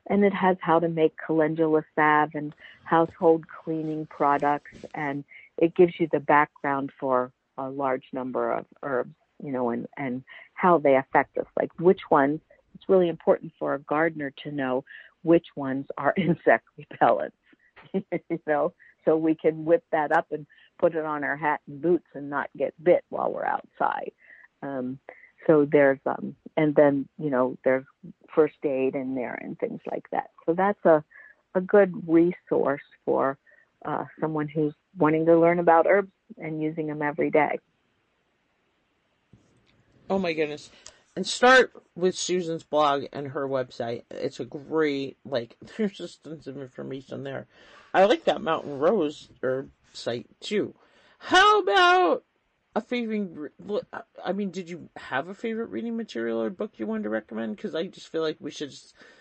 [0.08, 2.54] and it has how to make calendula salve and
[2.84, 5.24] household cleaning products and
[5.58, 10.22] it gives you the background for a large number of herbs you know and and
[10.54, 12.40] how they affect us like which ones
[12.74, 14.84] it's really important for a gardener to know
[15.22, 17.32] which ones are insect repellents
[17.92, 18.72] you know
[19.05, 20.46] so we can whip that up and
[20.78, 24.12] put it on our hat and boots and not get bit while we're outside.
[24.62, 24.98] Um,
[25.46, 27.84] so there's um and then you know there's
[28.34, 30.30] first aid in there and things like that.
[30.46, 31.05] So that's a
[31.55, 33.38] a good resource for
[33.84, 37.59] uh, someone who's wanting to learn about herbs and using them every day.
[40.11, 40.70] Oh my goodness.
[41.16, 44.02] And start with susan's blog and her website.
[44.11, 47.46] It's a great like there's just tons of information there
[47.95, 50.74] i like that mountain rose herb site too
[51.18, 52.24] how about
[52.76, 53.53] a favorite?
[54.22, 57.57] I mean, did you have a favorite reading material or book you wanted to recommend?
[57.57, 58.74] Because I just feel like we should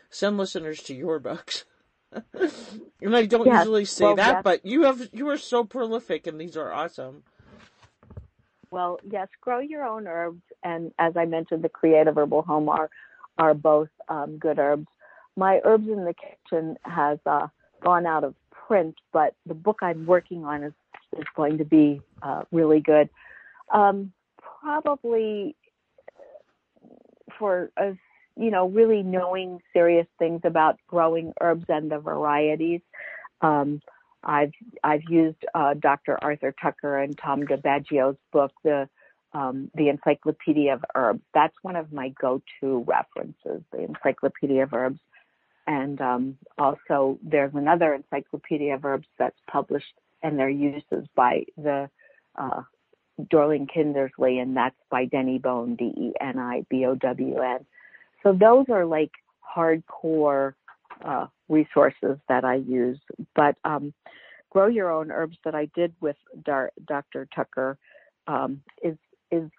[0.09, 1.65] send listeners to your books.
[2.11, 4.41] and I don't yes, usually say well, that, yes.
[4.43, 7.23] but you have you are so prolific, and these are awesome.
[8.69, 12.89] Well, yes, grow your own herbs, and as I mentioned, the Creative Herbal Home are
[13.37, 14.87] are both um, good herbs.
[15.35, 17.47] My herbs in the kitchen has uh,
[17.81, 18.35] gone out of
[18.67, 20.73] print, but the book I'm working on is
[21.17, 23.09] is going to be uh, really good.
[23.71, 24.11] Um,
[24.61, 25.55] probably
[27.37, 27.95] for a
[28.35, 32.81] you know, really knowing serious things about growing herbs and the varieties.
[33.41, 33.81] Um,
[34.23, 34.53] I've
[34.83, 36.17] I've used uh, Dr.
[36.21, 38.89] Arthur Tucker and Tom DeBaggio's book, the
[39.33, 41.21] um, the Encyclopedia of Herbs.
[41.33, 44.99] That's one of my go-to references, the Encyclopedia of Herbs.
[45.67, 51.89] And um, also, there's another Encyclopedia of Herbs that's published, and their uses by the
[52.37, 52.61] uh,
[53.21, 57.65] Dorling Kindersley, and that's by Deni Bown, D-E-N-I-B-O-W-N.
[58.23, 59.11] So those are like
[59.55, 60.53] hardcore
[61.03, 62.99] uh, resources that I use.
[63.35, 63.93] But um,
[64.49, 67.27] Grow Your Own Herbs that I did with Dar- Dr.
[67.35, 67.77] Tucker
[68.27, 68.97] um, is
[69.31, 69.49] is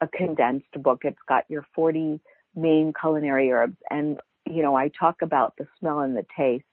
[0.00, 1.00] a condensed book.
[1.04, 2.20] It's got your 40
[2.54, 6.64] main culinary herbs, and you know I talk about the smell and the taste,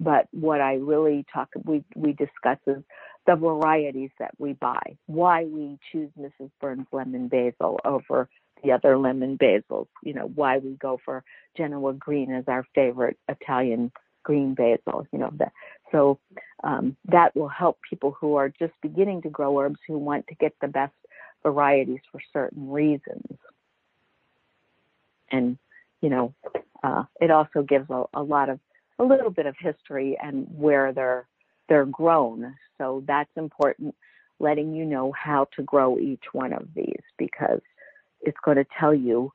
[0.00, 2.82] but what I really talk we we discuss is
[3.26, 6.50] the varieties that we buy, why we choose Mrs.
[6.60, 8.28] Burns lemon basil over
[8.62, 11.24] the other lemon basils, you know, why we go for
[11.56, 13.92] Genoa green as our favorite Italian
[14.22, 15.52] green basil, you know, that
[15.90, 16.18] so
[16.64, 20.34] um, that will help people who are just beginning to grow herbs who want to
[20.36, 20.94] get the best
[21.42, 23.36] varieties for certain reasons.
[25.30, 25.58] And,
[26.02, 26.34] you know,
[26.82, 28.60] uh, it also gives a, a lot of,
[28.98, 31.26] a little bit of history and where they're,
[31.68, 32.54] they're grown.
[32.76, 33.94] So that's important,
[34.38, 37.60] letting you know how to grow each one of these because
[38.20, 39.32] it's going to tell you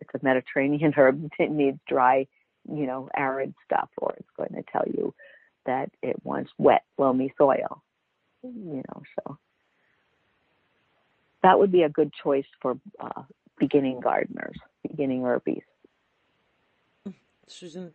[0.00, 2.26] it's a Mediterranean herb, it needs dry,
[2.72, 5.12] you know, arid stuff, or it's going to tell you
[5.66, 7.82] that it wants wet, loamy soil,
[8.42, 9.36] you know, so
[11.42, 13.22] that would be a good choice for uh,
[13.58, 14.56] beginning gardeners,
[14.88, 15.62] beginning herbies.
[17.50, 17.92] Susan,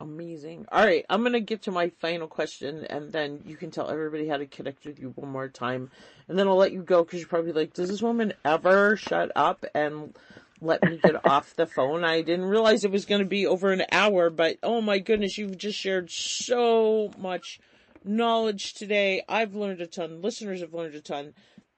[0.00, 0.66] amazing.
[0.70, 3.90] All right, I'm going to get to my final question, and then you can tell
[3.90, 5.90] everybody how to connect with you one more time.
[6.28, 9.32] And then I'll let you go because you're probably like, does this woman ever shut
[9.36, 10.16] up and
[10.60, 12.04] let me get off the phone?
[12.04, 15.38] I didn't realize it was going to be over an hour, but oh my goodness,
[15.38, 17.60] you've just shared so much
[18.04, 19.22] knowledge today.
[19.28, 20.22] I've learned a ton.
[20.22, 21.34] Listeners have learned a ton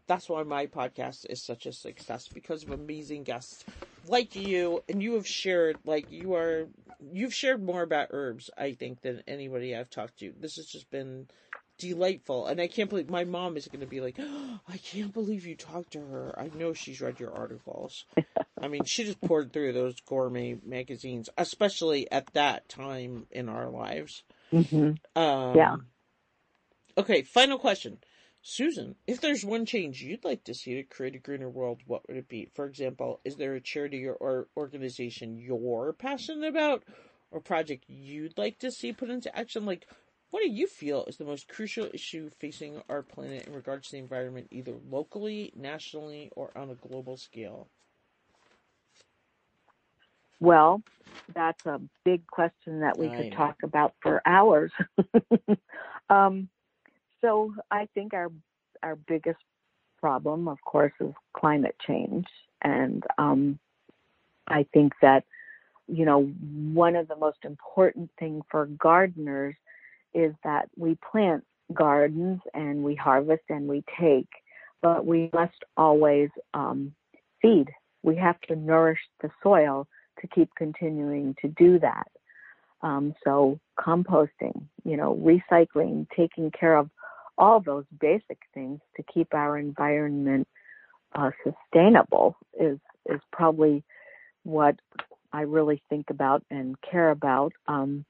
[0.07, 3.65] that's why my podcast is such a success because of amazing guests
[4.09, 6.67] like you and you have shared like you are
[7.13, 10.33] you've shared more about herbs i think than anybody i've talked to.
[10.39, 11.27] This has just been
[11.79, 12.47] delightful.
[12.47, 15.47] And i can't believe my mom is going to be like oh, i can't believe
[15.47, 16.35] you talked to her.
[16.39, 18.05] I know she's read your articles.
[18.61, 23.69] I mean she just pored through those gourmet magazines especially at that time in our
[23.69, 24.23] lives.
[24.53, 25.21] Mm-hmm.
[25.21, 25.77] um, yeah.
[26.97, 27.99] okay final question
[28.47, 32.07] Susan, if there's one change you'd like to see to create a greener world, what
[32.07, 32.47] would it be?
[32.55, 36.85] For example, is there a charity or organization you're passionate about
[37.31, 39.65] or project you'd like to see put into action?
[39.65, 39.89] Like,
[40.29, 43.93] what do you feel is the most crucial issue facing our planet in regards to
[43.93, 47.71] the environment, either locally, nationally, or on a global scale?
[50.39, 50.83] Well,
[51.35, 53.37] that's a big question that we I could know.
[53.39, 54.71] talk about for hours.
[56.11, 56.51] um,
[57.25, 58.31] so I think our
[58.83, 59.41] our biggest
[59.99, 62.27] problem, of course, is climate change,
[62.61, 63.59] and um,
[64.47, 65.25] I think that
[65.89, 69.55] you know one of the most important things for gardeners
[70.13, 74.29] is that we plant gardens and we harvest and we take,
[74.83, 76.95] but we must always um,
[77.41, 77.71] feed.
[78.03, 79.89] We have to nourish the soil
[80.21, 82.07] to keep continuing to do that.
[82.83, 86.91] Um, so composting, you know, recycling, taking care of
[87.39, 90.47] all those basic things to keep our environment
[91.15, 93.85] uh, sustainable is is probably
[94.45, 94.77] what
[95.33, 97.53] I really think about and care about.
[97.67, 98.05] Um,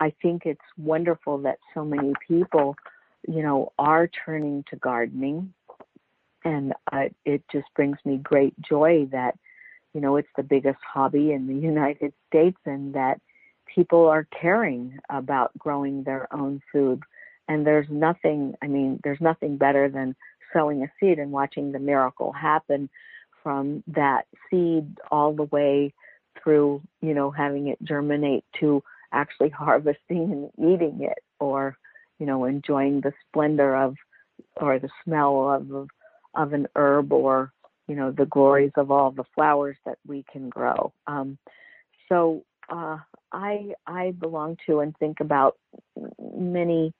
[0.00, 2.76] I think it's wonderful that so many people,
[3.28, 5.52] you know, are turning to gardening,
[6.44, 9.38] and uh, it just brings me great joy that,
[9.92, 13.20] you know, it's the biggest hobby in the United States, and that
[13.72, 17.02] people are caring about growing their own food
[17.52, 20.16] and there's nothing, I mean, there's nothing better than
[20.54, 22.88] sowing a seed and watching the miracle happen
[23.42, 25.92] from that seed all the way
[26.42, 28.82] through, you know, having it germinate to
[29.12, 31.76] actually harvesting and eating it or,
[32.18, 33.96] you know, enjoying the splendor of
[34.56, 35.88] or the smell of
[36.34, 37.52] of an herb or,
[37.86, 40.90] you know, the glories of all the flowers that we can grow.
[41.06, 41.36] Um,
[42.08, 42.96] so uh,
[43.30, 45.58] I I belong to and think about
[46.34, 46.94] many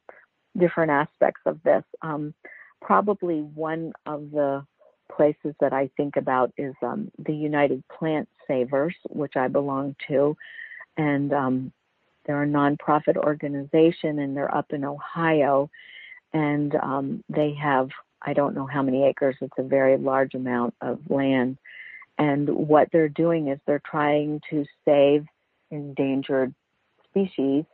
[0.58, 1.84] different aspects of this.
[2.02, 2.34] Um,
[2.80, 4.64] probably one of the
[5.14, 10.36] places that I think about is um, the United Plant Savers, which I belong to,
[10.96, 11.72] and um,
[12.26, 15.70] they're a nonprofit organization, and they're up in Ohio,
[16.32, 17.88] and um, they have
[18.24, 19.36] I don't know how many acres.
[19.40, 21.58] It's a very large amount of land,
[22.18, 25.26] and what they're doing is they're trying to save
[25.70, 26.54] endangered
[27.10, 27.64] species.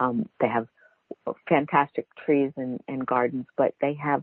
[0.00, 0.66] Um, they have
[1.48, 4.22] fantastic trees and, and gardens, but they have,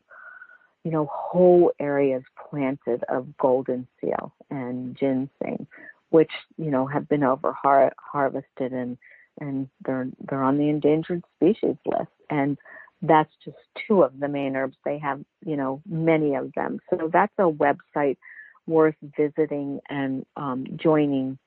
[0.84, 5.68] you know, whole areas planted of golden seal and ginseng,
[6.10, 8.98] which you know have been over har- harvested and
[9.40, 12.12] and they're they're on the endangered species list.
[12.30, 12.58] And
[13.02, 13.58] that's just
[13.88, 14.78] two of the main herbs.
[14.86, 16.80] They have, you know, many of them.
[16.90, 18.18] So that's a website
[18.66, 21.38] worth visiting and um, joining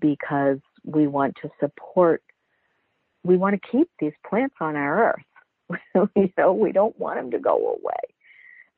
[0.00, 2.22] because we want to support,
[3.24, 5.78] we want to keep these plants on our earth.
[6.16, 8.14] you know, we don't want them to go away.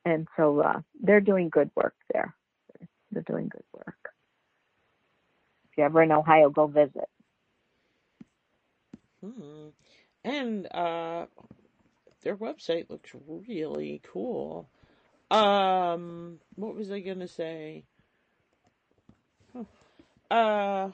[0.05, 2.35] And so uh, they're doing good work there.
[3.13, 4.11] They're doing good work.
[5.71, 7.09] If you're ever in Ohio, go visit.
[9.23, 9.69] Hmm.
[10.25, 11.27] And uh,
[12.23, 13.11] their website looks
[13.49, 14.69] really cool.
[15.31, 17.85] Um, what was I gonna say?
[20.31, 20.91] Uh,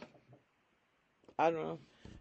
[1.39, 1.79] I don't know.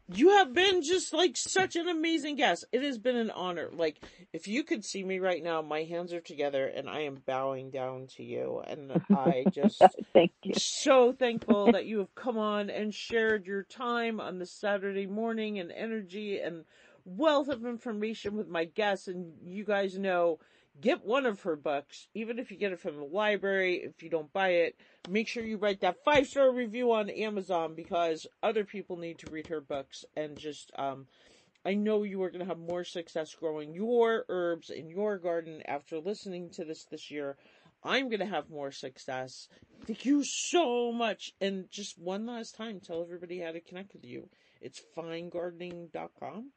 [0.08, 2.66] You have been just like such an amazing guest.
[2.72, 3.70] It has been an honor.
[3.74, 4.04] Like,
[4.34, 7.72] if you could see me right now, my hands are together and I am bowing
[7.72, 8.62] down to you.
[8.68, 9.82] And I just
[10.14, 10.54] thank you.
[10.56, 15.58] So thankful that you have come on and shared your time on the Saturday morning
[15.58, 16.66] and energy and
[17.04, 19.08] wealth of information with my guests.
[19.08, 20.38] And you guys know,
[20.82, 23.76] get one of her books, even if you get it from the library.
[23.78, 24.76] If you don't buy it,
[25.10, 29.32] make sure you write that five star review on Amazon because other people need to
[29.32, 30.06] read her books.
[30.16, 31.08] And just, um,
[31.66, 35.62] I know you are going to have more success growing your herbs in your garden
[35.66, 37.38] after listening to this this year.
[37.84, 39.48] I'm going to have more success.
[39.86, 41.34] Thank you so much.
[41.40, 44.28] And just one last time, tell everybody how to connect with you.
[44.60, 46.52] It's finegardening.com.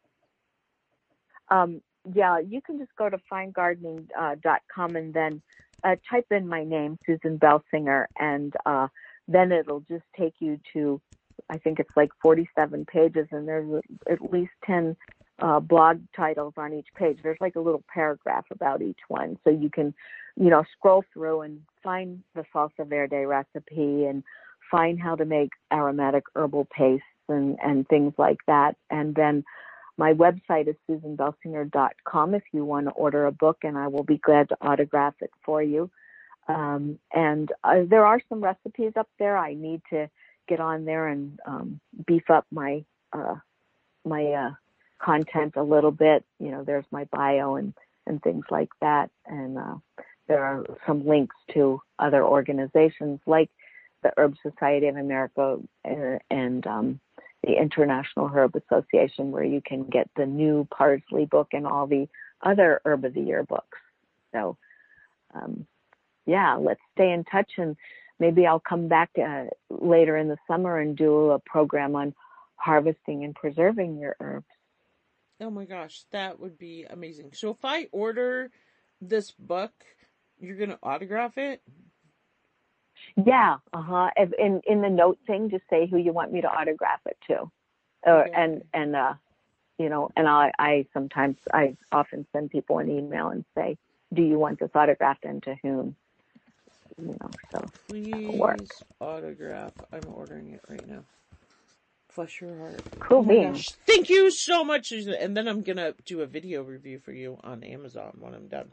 [1.51, 1.83] Um,
[2.15, 5.43] yeah, you can just go to finegardening.com uh, and then
[5.85, 8.89] uh, type in my name, Susan Belsinger, and uh,
[9.27, 11.01] then it'll just take you to,
[11.51, 14.97] I think it's like 47 pages, and there's at least 10
[15.41, 17.19] uh, blog titles on each page.
[17.23, 19.95] There's like a little paragraph about each one, so you can,
[20.37, 24.25] you know, scroll through and find the salsa verde recipe and
[24.71, 29.45] find how to make aromatic herbal pastes and and things like that, and then
[29.99, 34.19] my website is susanbelsinger.com if you want to order a book, and I will be
[34.19, 35.91] glad to autograph it for you.
[36.47, 39.37] Um, and uh, there are some recipes up there.
[39.37, 40.09] I need to
[40.49, 43.35] get on there and um, beef up my uh,
[44.05, 44.51] my uh,
[44.99, 46.25] content a little bit.
[46.39, 47.75] You know, there's my bio and
[48.07, 49.75] and things like that, and uh,
[50.29, 53.51] there are some links to other organizations like
[54.03, 57.01] the Herb Society of America and, uh, and um,
[57.43, 62.09] the International Herb Association, where you can get the new parsley book and all the
[62.43, 63.79] other Herb of the Year books.
[64.33, 64.57] So,
[65.35, 65.67] um,
[66.27, 67.77] yeah, let's stay in touch and
[68.19, 72.15] maybe I'll come back uh, later in the summer and do a program on
[72.57, 74.47] harvesting and preserving your herbs.
[75.41, 77.31] Oh my gosh, that would be amazing.
[77.33, 78.51] So if I order
[79.01, 79.73] this book,
[80.41, 81.63] you're going to autograph it?
[83.25, 84.11] Yeah, uh huh.
[84.39, 87.51] In in the note thing, just say who you want me to autograph it to,
[88.05, 88.33] or okay.
[88.35, 89.15] and and uh,
[89.79, 93.77] you know, and I I sometimes I often send people an email and say,
[94.15, 95.97] do you want this autographed and to whom?
[97.01, 99.73] You know, so please autograph.
[99.93, 101.03] I'm ordering it right now.
[102.15, 102.81] Bless your heart.
[103.01, 103.55] Cool oh
[103.87, 104.93] Thank you so much.
[104.93, 108.71] And then I'm gonna do a video review for you on Amazon when I'm done.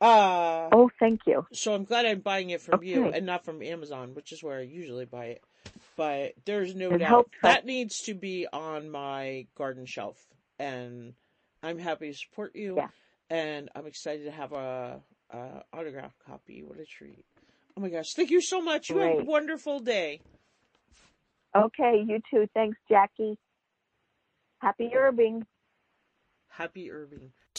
[0.00, 1.46] Uh, oh, thank you.
[1.52, 2.88] So I'm glad I'm buying it from okay.
[2.88, 5.44] you and not from Amazon, which is where I usually buy it.
[5.96, 10.16] But there's no it doubt that needs to be on my garden shelf,
[10.58, 11.12] and
[11.62, 12.76] I'm happy to support you.
[12.76, 12.88] Yeah.
[13.28, 15.00] And I'm excited to have a,
[15.30, 16.62] a autograph copy.
[16.62, 17.26] What a treat!
[17.76, 18.14] Oh my gosh!
[18.14, 18.88] Thank you so much.
[18.88, 20.22] You have a wonderful day.
[21.54, 22.48] Okay, you too.
[22.54, 23.36] Thanks, Jackie.
[24.60, 25.42] Happy herbing.
[26.48, 27.30] Happy herbing.